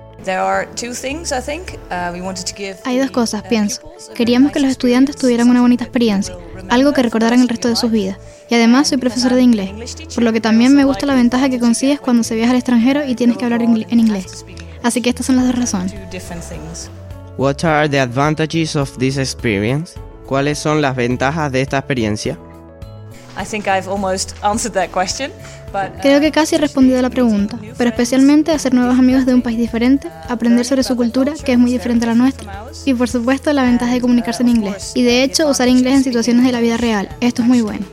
Hay 2.86 2.98
dos 2.98 3.12
cosas, 3.12 3.44
pienso. 3.44 3.82
Queríamos 4.16 4.52
que 4.52 4.60
los 4.60 4.72
estudiantes 4.72 5.16
tuvieran 5.16 5.52
una 5.52 5.62
bonita 5.62 5.84
experiencia, 5.84 6.36
algo 6.70 6.92
que 6.92 7.04
recordaran 7.04 7.40
el 7.40 7.50
resto 7.50 7.68
de 7.68 7.76
sus 7.76 7.92
vidas. 7.92 8.18
Y 8.50 8.56
además 8.56 8.88
soy 8.88 8.98
profesora 8.98 9.36
de 9.36 9.44
inglés, 9.44 9.70
por 10.16 10.24
lo 10.24 10.34
que 10.34 10.42
también 10.42 10.76
me 10.76 10.86
gusta 10.86 11.06
la 11.06 11.14
ventaja 11.14 11.50
que 11.50 11.60
consigues 11.60 12.00
cuando 12.00 12.24
se 12.24 12.34
viaja 12.34 12.50
al 12.50 12.58
extranjero 12.58 13.06
y 13.06 13.14
tienes 13.14 13.38
que 13.38 13.46
hablar 13.46 13.62
en 13.62 14.00
inglés. 14.00 14.44
Así 14.82 15.04
que 15.04 15.12
estas 15.12 15.28
son 15.28 15.36
las 15.36 15.46
dos 15.46 15.56
razones. 15.56 15.94
What 17.42 17.64
are 17.64 17.90
the 17.90 18.00
advantages 18.00 18.76
of 18.76 18.96
this 19.00 19.18
experience? 19.18 20.00
¿Cuáles 20.28 20.60
son 20.60 20.80
las 20.80 20.96
ventajas 20.96 21.52
de 21.52 21.62
esta 21.62 21.80
experiencia? 21.80 22.38
Creo 26.04 26.22
que 26.22 26.32
casi 26.32 26.56
he 26.56 26.58
respondido 26.60 27.00
a 27.00 27.02
la 27.02 27.10
pregunta, 27.10 27.58
pero 27.80 27.90
especialmente 27.90 28.52
hacer 28.52 28.76
nuevos 28.76 29.00
amigos 29.00 29.26
de 29.26 29.34
un 29.34 29.42
país 29.42 29.58
diferente, 29.58 30.08
aprender 30.30 30.66
sobre 30.66 30.84
su 30.84 30.96
cultura, 30.96 31.34
que 31.44 31.54
es 31.54 31.58
muy 31.58 31.72
diferente 31.72 32.06
a 32.06 32.10
la 32.10 32.14
nuestra, 32.14 32.66
y 32.86 32.94
por 32.94 33.10
supuesto 33.10 33.52
la 33.54 33.64
ventaja 33.64 33.94
de 33.94 34.02
comunicarse 34.02 34.44
en 34.44 34.50
inglés. 34.50 34.92
Y 34.94 35.02
de 35.02 35.24
hecho, 35.24 35.50
usar 35.50 35.68
inglés 35.68 35.96
en 35.96 36.04
situaciones 36.04 36.46
de 36.46 36.52
la 36.52 36.60
vida 36.60 36.78
real. 36.78 37.10
Esto 37.22 37.42
es 37.42 37.48
muy 37.48 37.62
bueno. 37.62 37.84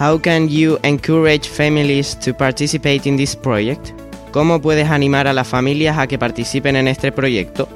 How 0.00 0.20
can 0.20 0.48
you 0.48 0.78
encourage 0.82 1.48
families 1.48 2.18
to 2.18 2.34
participate 2.34 3.08
in 3.08 3.16
this 3.16 3.36
project? 3.36 3.92
¿Cómo 4.36 4.60
puedes 4.60 4.90
animar 4.90 5.26
a 5.28 5.32
las 5.32 5.48
familias 5.48 5.96
a 5.96 6.06
que 6.06 6.18
participen 6.18 6.76
en 6.76 6.88
este 6.88 7.10
proyecto? 7.10 7.70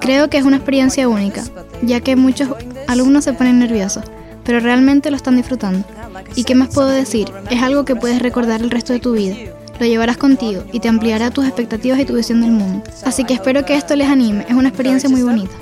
Creo 0.00 0.28
que 0.28 0.36
es 0.36 0.44
una 0.44 0.56
experiencia 0.56 1.06
única, 1.06 1.44
ya 1.82 2.00
que 2.00 2.16
muchos 2.16 2.48
alumnos 2.88 3.22
se 3.22 3.32
ponen 3.32 3.60
nerviosos, 3.60 4.02
pero 4.42 4.58
realmente 4.58 5.08
lo 5.12 5.16
están 5.16 5.36
disfrutando. 5.36 5.86
¿Y 6.34 6.42
qué 6.42 6.56
más 6.56 6.74
puedo 6.74 6.88
decir? 6.88 7.30
Es 7.48 7.62
algo 7.62 7.84
que 7.84 7.94
puedes 7.94 8.20
recordar 8.20 8.60
el 8.60 8.72
resto 8.72 8.92
de 8.92 8.98
tu 8.98 9.12
vida. 9.12 9.36
Lo 9.78 9.86
llevarás 9.86 10.16
contigo 10.16 10.64
y 10.72 10.80
te 10.80 10.88
ampliará 10.88 11.30
tus 11.30 11.46
expectativas 11.46 12.00
y 12.00 12.06
tu 12.06 12.16
visión 12.16 12.40
del 12.40 12.50
mundo. 12.50 12.82
Así 13.04 13.22
que 13.22 13.34
espero 13.34 13.64
que 13.64 13.76
esto 13.76 13.94
les 13.94 14.08
anime. 14.08 14.44
Es 14.48 14.56
una 14.56 14.70
experiencia 14.70 15.08
muy 15.08 15.22
bonita. 15.22 15.54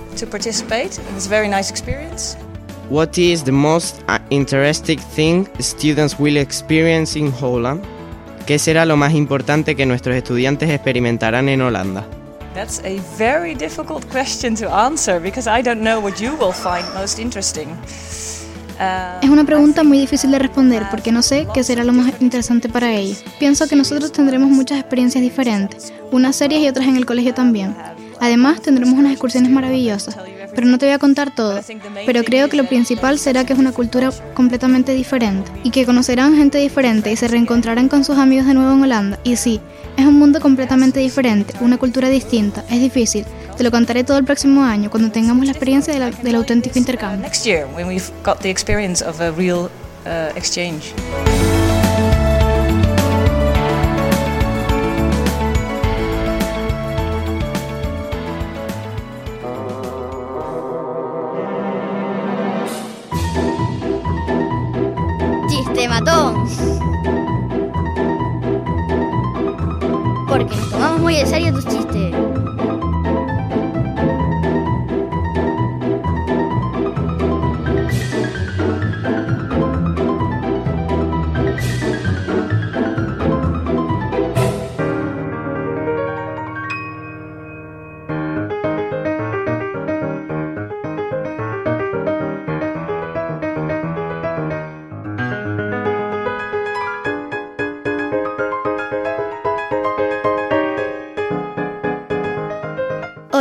What 2.90 3.16
is 3.16 3.42
the 3.42 3.53
most 3.53 4.03
uh, 4.09 4.18
interesting 4.29 4.99
thing 4.99 5.49
students 5.59 6.18
will 6.18 6.37
experience 6.37 7.18
in 7.18 7.33
Holland? 7.33 7.83
¿Qué 8.47 8.59
será 8.59 8.85
lo 8.85 8.99
más 8.99 9.14
importante 9.14 9.75
que 9.75 9.87
nuestros 9.87 10.14
estudiantes 10.14 10.68
experimentarán 10.68 11.49
en 11.49 11.62
Holanda? 11.62 12.07
That's 12.55 12.81
a 12.85 13.01
very 13.16 13.55
difficult 13.55 14.05
question 14.11 14.55
to 14.57 14.68
answer 14.68 15.18
because 15.18 15.49
I 15.49 15.62
don't 15.62 15.81
know 15.81 15.99
what 15.99 16.20
you 16.20 16.37
will 16.38 16.53
find 16.53 16.85
most 16.94 17.18
interesting. 17.18 17.68
Es 19.23 19.31
una 19.31 19.44
pregunta 19.44 19.83
muy 19.83 19.99
difícil 19.99 20.31
de 20.33 20.38
responder 20.40 20.83
porque 20.90 21.11
no 21.11 21.23
sé 21.23 21.47
qué 21.55 21.64
será 21.64 21.85
lo 21.85 21.92
más 21.92 22.12
interesante 22.20 22.68
para 22.68 22.92
ellos. 22.92 23.25
Pienso 23.38 23.66
que 23.66 23.77
nosotros 23.77 24.12
tendremos 24.12 24.51
muchas 24.51 24.79
experiencias 24.79 25.23
diferentes, 25.23 25.92
unas 26.11 26.37
serias 26.37 26.61
y 26.61 26.68
otras 26.68 26.87
en 26.87 26.97
el 26.97 27.07
colegio 27.07 27.33
también. 27.33 27.75
Además, 28.20 28.61
tendremos 28.61 28.99
unas 28.99 29.12
excursiones 29.12 29.51
maravillosas, 29.51 30.16
pero 30.55 30.67
no 30.67 30.79
te 30.79 30.87
voy 30.87 30.95
a 30.95 30.99
contar 30.99 31.35
todo. 31.35 31.61
Pero 32.07 32.25
creo 32.25 32.49
que 32.49 32.57
lo 32.57 32.67
principal 32.67 33.19
será 33.19 33.45
que 33.45 33.53
es 33.53 33.59
una 33.59 33.73
cultura 33.73 34.11
completamente 34.35 34.93
diferente 34.93 35.51
y 35.62 35.71
que 35.71 35.87
conocerán 35.87 36.37
gente 36.37 36.59
diferente 36.59 37.11
y 37.12 37.17
se 37.17 37.29
reencontrarán 37.29 37.88
con 37.88 38.05
sus 38.05 38.19
amigos 38.19 38.47
de 38.47 38.55
nuevo 38.55 38.73
en 38.73 38.83
Holanda. 38.83 39.19
Y 39.25 39.37
sí, 39.37 39.61
es 39.97 40.07
un 40.07 40.19
mundo 40.19 40.40
completamente 40.40 41.01
diferente, 41.01 41.55
una 41.61 41.79
cultura 41.79 42.09
distinta, 42.09 42.64
es 42.71 42.81
difícil. 42.81 43.25
Te 43.57 43.62
lo 43.62 43.71
contaré 43.71 44.05
todo 44.05 44.19
el 44.19 44.25
próximo 44.25 44.62
año 44.62 44.90
cuando 44.90 45.11
tengamos 45.11 45.47
la 45.47 45.53
experiencia 45.53 45.93
de 45.93 46.01
la, 46.01 46.11
del 46.11 46.35
auténtico 46.35 46.79
intercambio. 46.79 47.27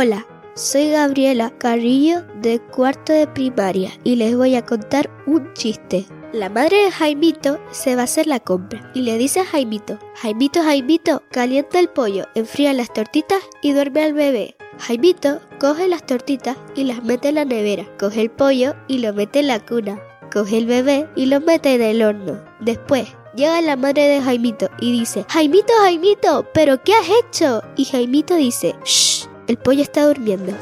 Hola, 0.04 0.26
soy 0.54 0.90
Gabriela 0.90 1.50
Carrillo 1.56 2.26
de 2.42 2.60
cuarto 2.60 3.14
de 3.14 3.26
primaria 3.26 3.90
y 4.04 4.16
les 4.16 4.36
voy 4.36 4.54
a 4.54 4.62
contar 4.62 5.08
un 5.26 5.54
chiste. 5.54 6.04
La 6.30 6.50
madre 6.50 6.76
de 6.84 6.90
Jaimito 6.90 7.58
se 7.70 7.94
va 7.96 8.02
a 8.02 8.04
hacer 8.04 8.26
la 8.26 8.38
compra 8.38 8.90
y 8.92 9.00
le 9.00 9.16
dice 9.16 9.40
a 9.40 9.46
Jaimito, 9.46 9.98
Jaimito, 10.16 10.62
Jaimito, 10.62 11.22
calienta 11.30 11.80
el 11.80 11.88
pollo, 11.88 12.26
enfría 12.34 12.74
las 12.74 12.92
tortitas 12.92 13.40
y 13.62 13.72
duerme 13.72 14.02
al 14.02 14.12
bebé. 14.12 14.56
Jaimito 14.78 15.40
coge 15.58 15.88
las 15.88 16.04
tortitas 16.04 16.58
y 16.74 16.84
las 16.84 17.02
mete 17.02 17.30
en 17.30 17.36
la 17.36 17.46
nevera, 17.46 17.86
coge 17.98 18.20
el 18.20 18.30
pollo 18.30 18.74
y 18.88 18.98
lo 18.98 19.14
mete 19.14 19.40
en 19.40 19.46
la 19.46 19.64
cuna, 19.64 20.02
coge 20.30 20.58
el 20.58 20.66
bebé 20.66 21.08
y 21.16 21.24
lo 21.24 21.40
mete 21.40 21.76
en 21.76 21.80
el 21.80 22.02
horno. 22.02 22.44
Después 22.60 23.08
llega 23.34 23.58
la 23.62 23.76
madre 23.76 24.06
de 24.08 24.20
Jaimito 24.20 24.68
y 24.80 24.92
dice, 24.92 25.24
Jaimito, 25.30 25.72
Jaimito, 25.80 26.46
¿pero 26.52 26.82
qué 26.82 26.92
has 26.92 27.08
hecho? 27.08 27.62
Y 27.76 27.86
Jaimito 27.86 28.36
dice, 28.36 28.74
shh, 28.84 29.13
el 29.46 29.56
pollo 29.56 29.82
está 29.82 30.06
durmiendo. 30.06 30.52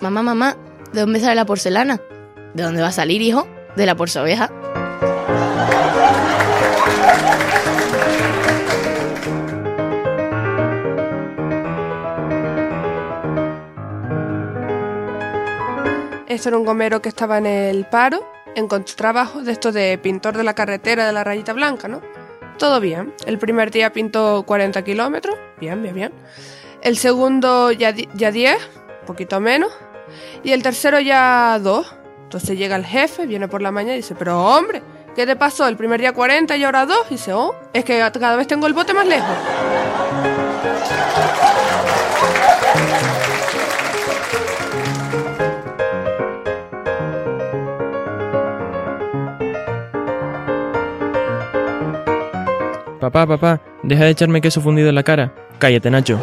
Mamá, 0.00 0.22
mamá, 0.22 0.56
¿de 0.92 1.00
dónde 1.00 1.20
sale 1.20 1.34
la 1.34 1.46
porcelana? 1.46 2.00
¿De 2.52 2.62
dónde 2.62 2.82
va 2.82 2.88
a 2.88 2.92
salir, 2.92 3.22
hijo? 3.22 3.48
De 3.74 3.86
la 3.86 3.94
porcelana. 3.94 4.63
Esto 16.34 16.48
era 16.48 16.58
un 16.58 16.64
gomero 16.64 17.00
que 17.00 17.08
estaba 17.08 17.38
en 17.38 17.46
el 17.46 17.84
paro, 17.84 18.28
encontró 18.56 18.96
trabajo 18.96 19.42
de 19.42 19.52
esto 19.52 19.70
de 19.70 19.96
pintor 19.98 20.36
de 20.36 20.42
la 20.42 20.52
carretera 20.52 21.06
de 21.06 21.12
la 21.12 21.22
rayita 21.22 21.52
blanca, 21.52 21.86
¿no? 21.86 22.02
Todo 22.58 22.80
bien. 22.80 23.14
El 23.24 23.38
primer 23.38 23.70
día 23.70 23.92
pintó 23.92 24.42
40 24.44 24.82
kilómetros, 24.82 25.36
bien, 25.60 25.80
bien, 25.80 25.94
bien. 25.94 26.12
El 26.82 26.96
segundo 26.96 27.70
ya, 27.70 27.94
ya 28.14 28.32
10, 28.32 28.56
poquito 29.06 29.38
menos. 29.38 29.70
Y 30.42 30.50
el 30.50 30.64
tercero 30.64 30.98
ya 30.98 31.60
2. 31.62 31.96
Entonces 32.24 32.58
llega 32.58 32.74
el 32.74 32.84
jefe, 32.84 33.26
viene 33.26 33.46
por 33.46 33.62
la 33.62 33.70
mañana 33.70 33.94
y 33.94 33.98
dice, 33.98 34.16
pero 34.16 34.44
hombre, 34.44 34.82
¿qué 35.14 35.26
te 35.26 35.36
pasó? 35.36 35.68
El 35.68 35.76
primer 35.76 36.00
día 36.00 36.12
40 36.12 36.56
y 36.56 36.64
ahora 36.64 36.84
2. 36.84 36.98
Y 37.10 37.14
dice, 37.14 37.32
oh, 37.32 37.54
es 37.72 37.84
que 37.84 37.98
cada 37.98 38.34
vez 38.34 38.48
tengo 38.48 38.66
el 38.66 38.72
bote 38.72 38.92
más 38.92 39.06
lejos. 39.06 39.36
Papá, 53.04 53.26
papá, 53.26 53.60
deja 53.82 54.04
de 54.04 54.12
echarme 54.12 54.40
queso 54.40 54.62
fundido 54.62 54.88
en 54.88 54.94
la 54.94 55.02
cara. 55.02 55.34
Cállate, 55.58 55.90
Nacho. 55.90 56.18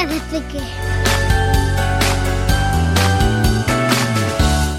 Cosas 0.00 0.30
de 0.30 0.40
pequeño. 0.40 0.64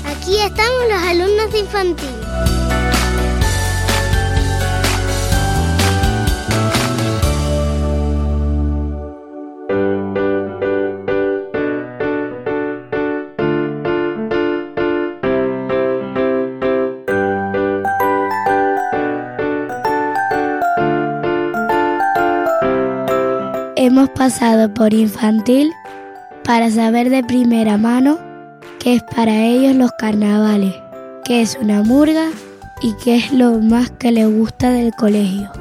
Aquí 0.05 0.37
estamos 0.41 0.83
los 0.89 1.03
alumnos 1.03 1.51
de 1.51 1.59
infantil. 1.59 2.09
Pasado 24.21 24.71
por 24.71 24.93
infantil 24.93 25.73
para 26.43 26.69
saber 26.69 27.09
de 27.09 27.23
primera 27.23 27.75
mano 27.77 28.19
qué 28.77 28.97
es 28.97 29.01
para 29.01 29.45
ellos 29.45 29.75
los 29.75 29.91
carnavales, 29.93 30.75
qué 31.25 31.41
es 31.41 31.57
una 31.59 31.81
murga 31.81 32.27
y 32.83 32.93
qué 33.03 33.15
es 33.15 33.31
lo 33.31 33.57
más 33.57 33.89
que 33.89 34.11
les 34.11 34.31
gusta 34.31 34.69
del 34.69 34.93
colegio. 34.93 35.51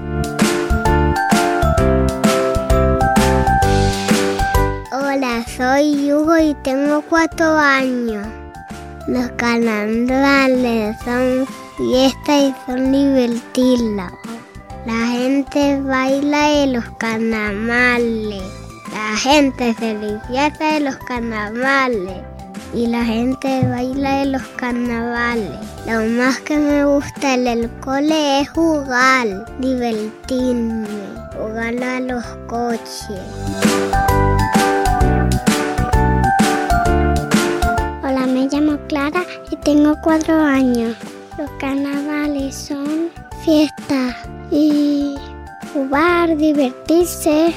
Hola, 4.93 5.43
soy 5.57 6.13
Hugo 6.13 6.37
y 6.37 6.55
tengo 6.63 7.01
cuatro 7.09 7.57
años. 7.57 8.27
Los 9.07 9.31
carnavales 9.39 10.99
son 11.03 11.47
fiesta 11.79 12.39
y 12.39 12.55
son 12.67 12.93
divertidos. 12.93 14.30
La 14.87 15.09
gente 15.09 15.79
baila 15.83 16.63
en 16.63 16.73
los 16.73 16.85
carnavales. 16.97 18.43
La 18.95 19.15
gente 19.15 19.75
se 19.79 19.99
disfraza 19.99 20.73
de 20.73 20.81
los 20.81 20.97
carnavales. 20.97 22.23
Y 22.73 22.87
la 22.87 23.05
gente 23.05 23.67
baila 23.69 24.23
en 24.23 24.33
los 24.33 24.43
carnavales. 24.57 25.51
Lo 25.87 26.01
más 26.17 26.41
que 26.41 26.57
me 26.57 26.87
gusta 26.87 27.35
en 27.35 27.47
el 27.47 27.71
cole 27.81 28.41
es 28.41 28.49
jugar, 28.49 29.45
divertirme, 29.59 30.89
jugar 31.37 31.83
a 31.85 32.01
los 32.01 32.25
coches. 32.49 33.21
Hola, 38.03 38.27
me 38.27 38.49
llamo 38.51 38.79
Clara 38.89 39.25
y 39.51 39.57
tengo 39.57 39.95
cuatro 40.03 40.41
años. 40.43 40.97
Los 41.37 41.51
carnavales 41.59 42.55
son 42.55 43.11
fiestas 43.45 44.17
y 44.51 45.15
jugar, 45.73 46.37
divertirse, 46.37 47.55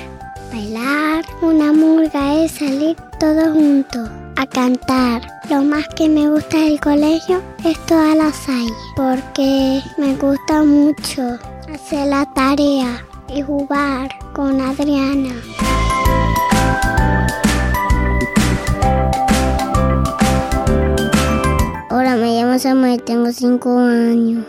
bailar. 0.52 1.26
Una 1.42 1.74
murga 1.74 2.44
es 2.44 2.52
salir 2.52 2.96
todos 3.20 3.50
juntos 3.54 4.10
a 4.36 4.46
cantar. 4.46 5.22
Lo 5.50 5.64
más 5.64 5.88
que 5.90 6.08
me 6.08 6.30
gusta 6.30 6.58
del 6.58 6.80
colegio 6.80 7.42
es 7.66 7.78
toda 7.86 8.16
la 8.16 8.32
salle 8.32 8.74
porque 8.96 9.82
me 9.98 10.16
gusta 10.16 10.64
mucho 10.64 11.38
hacer 11.74 12.08
la 12.08 12.26
tarea 12.34 13.06
y 13.28 13.42
jugar 13.42 14.10
con 14.34 14.62
Adriana. 14.62 15.34
Hola, 21.90 22.16
me 22.16 22.40
llamo 22.40 22.58
Samuel, 22.58 23.04
tengo 23.04 23.32
5 23.32 23.80
años. 23.80 24.46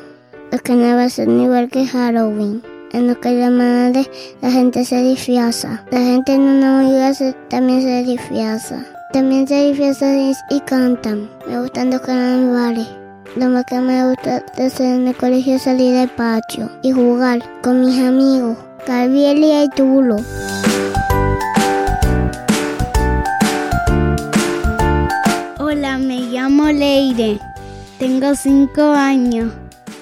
Los 0.54 0.62
carnavales 0.62 1.14
son 1.14 1.40
igual 1.40 1.68
que 1.68 1.84
Halloween. 1.84 2.62
En 2.92 3.08
los 3.08 3.18
carnavales 3.18 4.08
la 4.40 4.52
gente 4.52 4.84
se 4.84 5.02
disfraza. 5.02 5.82
La 5.90 5.98
gente 5.98 6.32
en 6.32 6.42
una 6.42 6.78
amiga 6.78 7.10
también 7.48 7.82
se 7.82 8.04
disfraza. 8.04 8.86
También 9.12 9.48
se 9.48 9.72
disfrazan 9.72 10.32
y, 10.50 10.60
cantan. 10.60 11.28
Me 11.48 11.60
gustan 11.60 11.90
los 11.90 12.02
carnavales. 12.02 12.86
Lo 13.34 13.48
más 13.48 13.64
que 13.64 13.80
me 13.80 14.08
gusta 14.08 14.44
de 14.56 14.66
hacer 14.66 14.94
en 14.94 15.08
el 15.08 15.16
colegio 15.16 15.56
es 15.56 15.62
salir 15.62 15.96
al 15.96 16.10
patio 16.10 16.70
y 16.82 16.92
jugar 16.92 17.42
con 17.60 17.80
mis 17.80 17.98
amigos, 17.98 18.56
Gabriel 18.86 19.38
y 19.38 19.52
Arturo. 19.56 20.18
Hola, 25.58 25.98
me 25.98 26.20
llamo 26.20 26.70
Leire. 26.70 27.40
Tengo 27.98 28.36
5 28.36 28.82
años. 28.82 29.52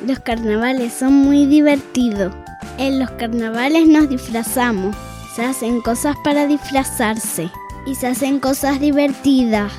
Los 0.07 0.19
carnavales 0.19 0.93
son 0.93 1.13
muy 1.13 1.47
divertidos. 1.47 2.35
En 2.77 2.99
los 2.99 3.11
carnavales 3.13 3.87
nos 3.87 4.09
disfrazamos. 4.09 4.97
Se 5.37 5.45
hacen 5.45 5.81
cosas 5.81 6.17
para 6.25 6.49
disfrazarse. 6.49 7.49
Y 7.87 7.95
se 7.95 8.09
hacen 8.09 8.41
cosas 8.41 8.81
divertidas. 8.81 9.73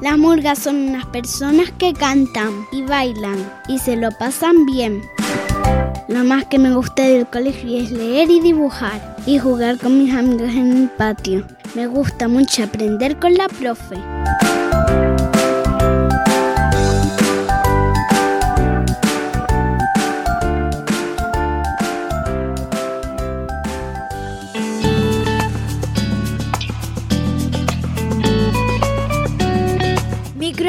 Las 0.00 0.18
murgas 0.18 0.60
son 0.60 0.76
unas 0.88 1.06
personas 1.06 1.72
que 1.78 1.94
cantan 1.94 2.50
y 2.70 2.82
bailan 2.82 3.38
y 3.66 3.78
se 3.78 3.96
lo 3.96 4.10
pasan 4.12 4.66
bien. 4.66 5.02
Lo 6.08 6.22
más 6.22 6.44
que 6.44 6.58
me 6.58 6.72
gusta 6.72 7.02
del 7.02 7.26
colegio 7.26 7.80
es 7.80 7.90
leer 7.90 8.30
y 8.30 8.40
dibujar 8.40 9.16
y 9.26 9.38
jugar 9.38 9.78
con 9.78 9.98
mis 9.98 10.14
amigos 10.14 10.50
en 10.50 10.76
el 10.76 10.88
patio. 10.90 11.44
Me 11.74 11.88
gusta 11.88 12.28
mucho 12.28 12.62
aprender 12.62 13.18
con 13.18 13.34
la 13.34 13.48
profe. 13.48 13.96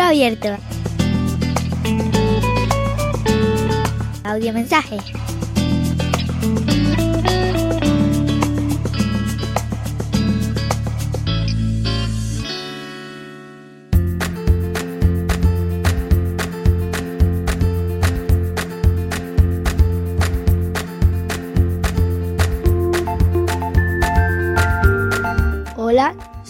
Abierto. 0.08 0.56
Audio 4.24 4.54
mensaje. 4.54 4.98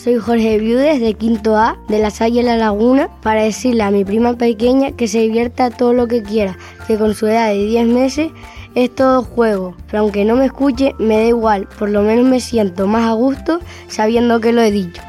Soy 0.07 0.19
Jorge 0.19 0.57
Viudes 0.57 1.01
de 1.01 1.15
Quinto 1.15 1.57
A 1.57 1.77
de 1.89 1.99
la 1.99 2.11
Salle 2.11 2.41
La 2.41 2.55
Laguna 2.55 3.09
para 3.21 3.43
decirle 3.43 3.83
a 3.83 3.91
mi 3.91 4.05
prima 4.05 4.37
pequeña 4.37 4.93
que 4.93 5.09
se 5.09 5.19
divierta 5.19 5.69
todo 5.69 5.91
lo 5.91 6.07
que 6.07 6.23
quiera, 6.23 6.57
que 6.87 6.97
con 6.97 7.13
su 7.13 7.27
edad 7.27 7.49
de 7.49 7.65
10 7.65 7.87
meses 7.87 8.31
es 8.73 8.95
todo 8.95 9.21
juego, 9.23 9.75
pero 9.87 10.03
aunque 10.03 10.23
no 10.23 10.37
me 10.37 10.45
escuche 10.45 10.95
me 10.97 11.17
da 11.17 11.25
igual, 11.25 11.67
por 11.77 11.89
lo 11.89 12.03
menos 12.03 12.25
me 12.25 12.39
siento 12.39 12.87
más 12.87 13.03
a 13.03 13.11
gusto 13.11 13.59
sabiendo 13.89 14.39
que 14.39 14.53
lo 14.53 14.61
he 14.61 14.71
dicho. 14.71 15.01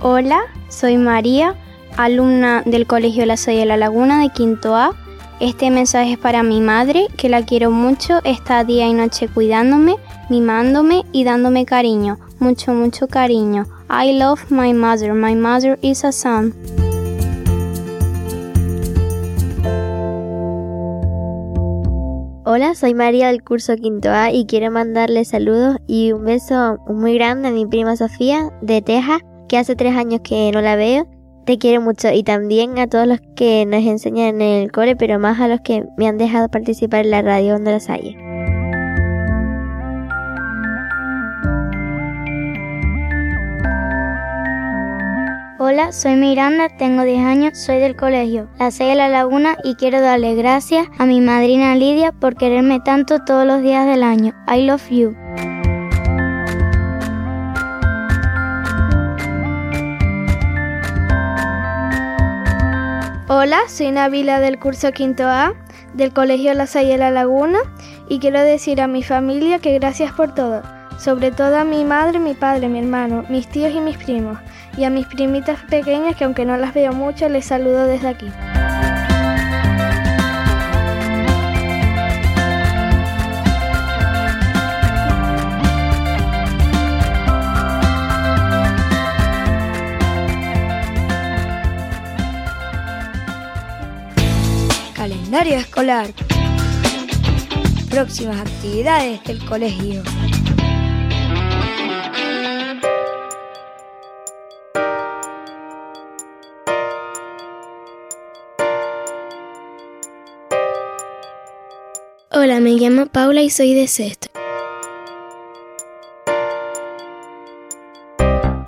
Hola, 0.00 0.40
soy 0.70 0.96
María, 0.96 1.54
alumna 1.98 2.62
del 2.64 2.86
Colegio 2.86 3.26
La 3.26 3.36
Salle 3.36 3.66
la 3.66 3.76
Laguna 3.76 4.22
de 4.22 4.30
Quinto 4.30 4.74
A. 4.74 4.96
Este 5.42 5.72
mensaje 5.72 6.12
es 6.12 6.18
para 6.18 6.44
mi 6.44 6.60
madre, 6.60 7.08
que 7.16 7.28
la 7.28 7.44
quiero 7.44 7.72
mucho, 7.72 8.20
está 8.22 8.62
día 8.62 8.86
y 8.86 8.94
noche 8.94 9.26
cuidándome, 9.26 9.96
mimándome 10.30 11.02
y 11.10 11.24
dándome 11.24 11.66
cariño, 11.66 12.20
mucho, 12.38 12.72
mucho 12.74 13.08
cariño. 13.08 13.66
I 13.90 14.16
love 14.16 14.52
my 14.52 14.72
mother, 14.72 15.14
my 15.14 15.34
mother 15.34 15.80
is 15.82 16.04
a 16.04 16.12
son. 16.12 16.54
Hola, 22.44 22.76
soy 22.76 22.94
María 22.94 23.26
del 23.26 23.42
curso 23.42 23.74
Quinto 23.74 24.10
A 24.10 24.30
y 24.30 24.46
quiero 24.46 24.70
mandarle 24.70 25.24
saludos 25.24 25.78
y 25.88 26.12
un 26.12 26.24
beso 26.24 26.78
muy 26.86 27.14
grande 27.14 27.48
a 27.48 27.50
mi 27.50 27.66
prima 27.66 27.96
Sofía 27.96 28.52
de 28.60 28.80
Texas, 28.80 29.22
que 29.48 29.58
hace 29.58 29.74
tres 29.74 29.96
años 29.96 30.20
que 30.22 30.52
no 30.52 30.60
la 30.60 30.76
veo. 30.76 31.08
Te 31.44 31.58
quiero 31.58 31.80
mucho 31.80 32.12
y 32.12 32.22
también 32.22 32.78
a 32.78 32.86
todos 32.86 33.06
los 33.06 33.20
que 33.34 33.66
nos 33.66 33.82
enseñan 33.84 34.40
en 34.40 34.62
el 34.62 34.70
cole, 34.70 34.94
pero 34.94 35.18
más 35.18 35.40
a 35.40 35.48
los 35.48 35.60
que 35.60 35.84
me 35.96 36.06
han 36.06 36.16
dejado 36.16 36.48
participar 36.48 37.04
en 37.04 37.10
la 37.10 37.22
radio 37.22 37.54
donde 37.54 37.72
las 37.72 37.90
haya. 37.90 38.16
Hola, 45.58 45.90
soy 45.90 46.16
Miranda, 46.16 46.68
tengo 46.76 47.02
10 47.02 47.24
años, 47.24 47.58
soy 47.58 47.78
del 47.78 47.96
colegio 47.96 48.48
La 48.58 48.70
Salle 48.70 48.90
de 48.90 48.96
la 48.96 49.08
Laguna 49.08 49.56
y 49.64 49.74
quiero 49.74 50.00
darle 50.00 50.34
gracias 50.34 50.86
a 50.98 51.06
mi 51.06 51.20
madrina 51.20 51.74
Lidia 51.74 52.12
por 52.12 52.36
quererme 52.36 52.80
tanto 52.80 53.24
todos 53.24 53.46
los 53.46 53.62
días 53.62 53.86
del 53.86 54.02
año. 54.02 54.32
I 54.48 54.66
love 54.66 54.88
you. 54.90 55.16
Hola, 63.44 63.62
soy 63.66 63.90
Nabila 63.90 64.38
del 64.38 64.60
curso 64.60 64.92
Quinto 64.92 65.24
A 65.24 65.54
del 65.94 66.12
Colegio 66.12 66.54
La 66.54 66.68
Salle 66.68 66.96
la 66.96 67.10
Laguna 67.10 67.58
y 68.08 68.20
quiero 68.20 68.40
decir 68.40 68.80
a 68.80 68.86
mi 68.86 69.02
familia 69.02 69.58
que 69.58 69.76
gracias 69.80 70.12
por 70.12 70.32
todo, 70.32 70.62
sobre 70.96 71.32
todo 71.32 71.56
a 71.56 71.64
mi 71.64 71.84
madre, 71.84 72.20
mi 72.20 72.34
padre, 72.34 72.68
mi 72.68 72.78
hermano, 72.78 73.24
mis 73.28 73.48
tíos 73.48 73.74
y 73.74 73.80
mis 73.80 73.96
primos, 73.96 74.38
y 74.76 74.84
a 74.84 74.90
mis 74.90 75.08
primitas 75.08 75.58
pequeñas 75.68 76.14
que 76.14 76.22
aunque 76.22 76.44
no 76.44 76.56
las 76.56 76.72
veo 76.72 76.92
mucho 76.92 77.28
les 77.28 77.44
saludo 77.44 77.84
desde 77.88 78.06
aquí. 78.06 78.30
Calendario 95.02 95.56
escolar. 95.56 96.14
Próximas 97.90 98.40
actividades 98.40 99.20
del 99.24 99.44
colegio. 99.44 100.00
Hola, 112.30 112.60
me 112.60 112.70
llamo 112.74 113.06
Paula 113.06 113.42
y 113.42 113.50
soy 113.50 113.74
de 113.74 113.88
sexto. 113.88 114.28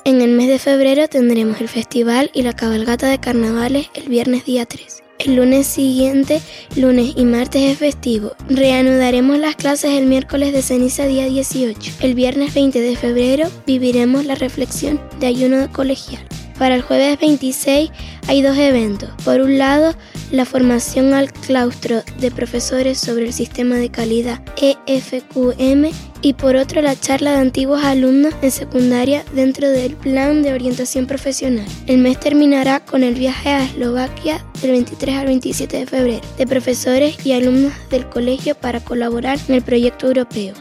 En 0.04 0.20
el 0.20 0.32
mes 0.32 0.48
de 0.48 0.58
febrero 0.58 1.06
tendremos 1.06 1.60
el 1.60 1.68
festival 1.68 2.32
y 2.34 2.42
la 2.42 2.54
cabalgata 2.54 3.06
de 3.06 3.20
carnavales 3.20 3.88
el 3.94 4.08
viernes 4.08 4.44
día 4.44 4.66
3. 4.66 5.03
El 5.24 5.36
lunes 5.36 5.66
siguiente, 5.66 6.42
lunes 6.76 7.14
y 7.16 7.24
martes 7.24 7.62
es 7.62 7.78
festivo. 7.78 8.32
Reanudaremos 8.50 9.38
las 9.38 9.56
clases 9.56 9.92
el 9.92 10.04
miércoles 10.04 10.52
de 10.52 10.60
ceniza 10.60 11.06
día 11.06 11.24
18. 11.24 11.92
El 12.00 12.14
viernes 12.14 12.52
20 12.52 12.78
de 12.78 12.94
febrero 12.94 13.48
viviremos 13.66 14.26
la 14.26 14.34
reflexión 14.34 15.00
de 15.20 15.28
ayuno 15.28 15.72
colegial. 15.72 16.22
Para 16.58 16.76
el 16.76 16.82
jueves 16.82 17.18
26 17.18 17.90
hay 18.28 18.42
dos 18.42 18.56
eventos. 18.56 19.10
Por 19.24 19.40
un 19.40 19.58
lado, 19.58 19.94
la 20.30 20.44
formación 20.44 21.12
al 21.12 21.32
claustro 21.32 22.02
de 22.18 22.30
profesores 22.30 22.98
sobre 22.98 23.26
el 23.26 23.32
sistema 23.32 23.76
de 23.76 23.90
calidad 23.90 24.40
EFQM 24.56 25.90
y 26.22 26.32
por 26.32 26.56
otro 26.56 26.80
la 26.80 26.98
charla 26.98 27.32
de 27.32 27.38
antiguos 27.38 27.84
alumnos 27.84 28.34
en 28.40 28.50
secundaria 28.50 29.24
dentro 29.34 29.68
del 29.68 29.94
plan 29.94 30.42
de 30.42 30.52
orientación 30.52 31.06
profesional. 31.06 31.66
El 31.86 31.98
mes 31.98 32.18
terminará 32.18 32.80
con 32.80 33.02
el 33.02 33.14
viaje 33.14 33.50
a 33.50 33.64
Eslovaquia 33.64 34.44
del 34.62 34.70
23 34.70 35.16
al 35.16 35.26
27 35.26 35.78
de 35.78 35.86
febrero 35.86 36.26
de 36.38 36.46
profesores 36.46 37.24
y 37.26 37.32
alumnos 37.32 37.72
del 37.90 38.08
colegio 38.08 38.54
para 38.54 38.80
colaborar 38.80 39.38
en 39.48 39.56
el 39.56 39.62
proyecto 39.62 40.06
europeo. 40.06 40.54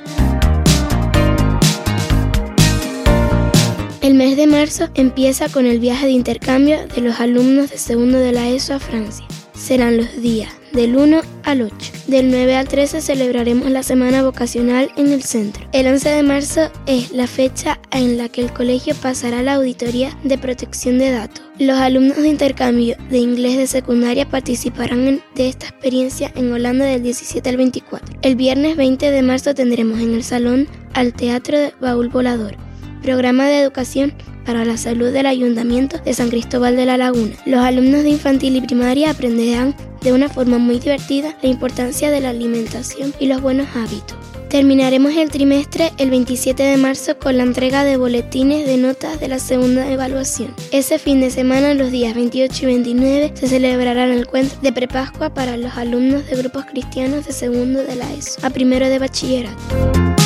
El 4.03 4.15
mes 4.15 4.35
de 4.35 4.47
marzo 4.47 4.89
empieza 4.95 5.47
con 5.47 5.65
el 5.65 5.79
viaje 5.79 6.07
de 6.07 6.11
intercambio 6.11 6.77
de 6.93 6.99
los 6.99 7.21
alumnos 7.21 7.69
de 7.69 7.77
segundo 7.77 8.17
de 8.17 8.33
la 8.33 8.49
ESO 8.49 8.73
a 8.73 8.79
Francia. 8.79 9.25
Serán 9.55 9.95
los 9.95 10.21
días 10.21 10.51
del 10.73 10.97
1 10.97 11.21
al 11.43 11.61
8. 11.61 11.75
Del 12.07 12.29
9 12.29 12.53
al 12.57 12.67
13 12.67 12.99
celebraremos 12.99 13.71
la 13.71 13.81
semana 13.81 14.21
vocacional 14.21 14.91
en 14.97 15.13
el 15.13 15.23
centro. 15.23 15.65
El 15.71 15.87
11 15.87 16.09
de 16.09 16.21
marzo 16.21 16.69
es 16.85 17.13
la 17.13 17.27
fecha 17.27 17.79
en 17.91 18.17
la 18.17 18.27
que 18.27 18.41
el 18.41 18.51
colegio 18.51 18.93
pasará 18.93 19.41
la 19.41 19.53
auditoría 19.53 20.17
de 20.25 20.37
protección 20.37 20.97
de 20.97 21.11
datos. 21.11 21.45
Los 21.57 21.80
alumnos 21.80 22.17
de 22.17 22.28
intercambio 22.28 22.97
de 23.09 23.19
inglés 23.19 23.55
de 23.55 23.67
secundaria 23.67 24.28
participarán 24.28 25.23
de 25.34 25.47
esta 25.47 25.67
experiencia 25.67 26.30
en 26.36 26.51
Holanda 26.51 26.84
del 26.84 27.03
17 27.03 27.49
al 27.49 27.55
24. 27.55 28.17
El 28.21 28.36
viernes 28.36 28.75
20 28.75 29.11
de 29.11 29.21
marzo 29.21 29.55
tendremos 29.55 30.01
en 30.01 30.13
el 30.13 30.25
salón 30.25 30.67
al 30.93 31.13
Teatro 31.13 31.57
de 31.57 31.73
Baúl 31.80 32.09
Volador 32.09 32.57
programa 33.04 33.45
de 33.47 33.62
educación 33.62 34.14
para 34.45 34.66
la 34.66 34.78
salud 34.78 35.12
del 35.12 35.28
Ayuntamiento 35.28 35.99
de 35.99 36.14
San 36.14 36.30
Cristóbal 36.30 36.76
de 36.76 36.86
la 36.86 36.97
Laguna. 36.97 37.36
Los 37.45 37.62
alumnos 37.62 38.04
de 38.04 38.10
infantil 38.10 38.56
y 38.56 38.62
primaria 38.62 39.12
aprenderán 39.12 39.76
de 40.01 40.14
una 40.14 40.30
forma 40.30 40.58
muy 40.58 40.80
divertida 40.80 41.38
la 41.41 41.49
importancia 41.49 42.10
de 42.10 42.20
la 42.20 42.30
alimentación 42.30 43.14
y 43.20 43.28
los 43.28 43.41
buenos 43.41 43.68
hábitos. 43.76 44.18
Terminaremos 44.49 45.16
el 45.16 45.32
trimestre 45.32 45.91
el 45.97 46.12
27 46.12 46.62
de 46.62 46.78
marzo 46.78 47.18
con 47.18 47.38
la 47.38 47.43
entrega 47.43 47.84
de 47.84 47.97
boletines 47.97 48.68
de 48.68 48.78
notas 48.78 49.20
de 49.20 49.28
la 49.28 49.39
segunda 49.39 49.89
evaluación. 49.91 50.54
Ese 50.72 50.99
fin 50.99 51.22
de 51.22 51.32
semana, 51.32 51.74
los 51.74 51.89
días 51.89 52.14
28 52.14 52.62
y 52.62 52.66
29, 52.66 53.32
se 53.34 53.47
celebrará 53.47 54.06
el 54.06 54.20
encuentro 54.20 54.60
de 54.62 54.72
prepascua 54.72 55.34
para 55.34 55.58
los 55.58 55.76
alumnos 55.76 56.28
de 56.28 56.36
grupos 56.36 56.66
cristianos 56.66 57.26
de 57.26 57.34
segundo 57.34 57.84
de 57.84 57.95
la 57.95 58.14
ESO 58.14 58.45
a 58.45 58.51
primero 58.51 58.88
de 58.89 58.99
bachillerato. 58.99 60.22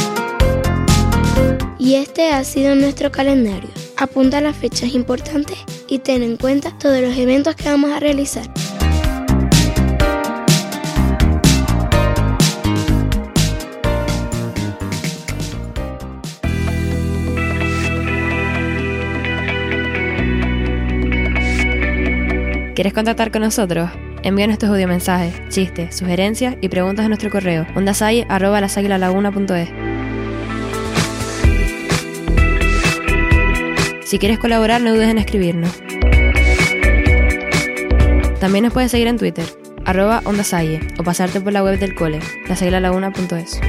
Y 1.87 1.95
este 1.95 2.31
ha 2.31 2.43
sido 2.43 2.75
nuestro 2.75 3.13
calendario. 3.13 3.69
Apunta 3.95 4.41
las 4.41 4.57
fechas 4.57 4.93
importantes 4.93 5.57
y 5.87 5.99
ten 5.99 6.21
en 6.21 6.35
cuenta 6.35 6.77
todos 6.77 6.99
los 6.99 7.15
eventos 7.15 7.55
que 7.55 7.69
vamos 7.69 7.91
a 7.91 8.01
realizar. 8.01 8.43
¿Quieres 22.75 22.91
contactar 22.91 23.31
con 23.31 23.43
nosotros? 23.43 23.89
Envíanos 24.23 24.57
tus 24.57 24.67
audiomensajes, 24.67 25.35
chistes, 25.47 25.95
sugerencias 25.95 26.57
y 26.59 26.67
preguntas 26.67 27.05
a 27.05 27.07
nuestro 27.07 27.29
correo 27.29 27.65
ondasalle.lasaguilalaguna.es. 27.77 29.86
Si 34.07 34.19
quieres 34.19 34.39
colaborar, 34.39 34.79
no 34.79 34.93
dudes 34.93 35.09
en 35.09 35.17
escribirnos. 35.17 35.69
También 38.39 38.63
nos 38.63 38.71
puedes 38.71 38.89
seguir 38.89 39.07
en 39.07 39.17
Twitter, 39.17 39.43
arroba 39.83 40.21
ondasalle, 40.23 40.79
o 40.97 41.03
pasarte 41.03 41.41
por 41.41 41.51
la 41.51 41.61
web 41.61 41.77
del 41.77 41.93
cole, 41.93 42.21
lasaguilalaguna.es. 42.47 43.59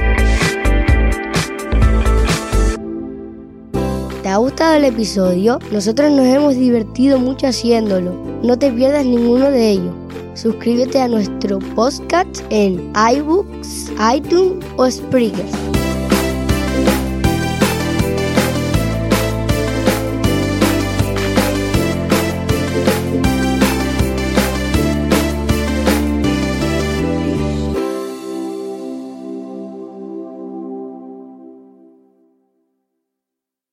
¿Te 4.23 4.29
ha 4.29 4.37
gustado 4.37 4.75
el 4.75 4.85
episodio? 4.85 5.59
Nosotros 5.73 6.09
nos 6.09 6.25
hemos 6.27 6.55
divertido 6.55 7.19
mucho 7.19 7.47
haciéndolo. 7.47 8.13
No 8.41 8.57
te 8.57 8.71
pierdas 8.71 9.05
ninguno 9.05 9.51
de 9.51 9.71
ellos. 9.71 9.93
Suscríbete 10.35 11.01
a 11.01 11.09
nuestro 11.09 11.59
podcast 11.59 12.39
en 12.49 12.93
iBooks, 12.95 13.91
iTunes 14.15 14.65
o 14.77 14.89
Spreaker. 14.89 15.78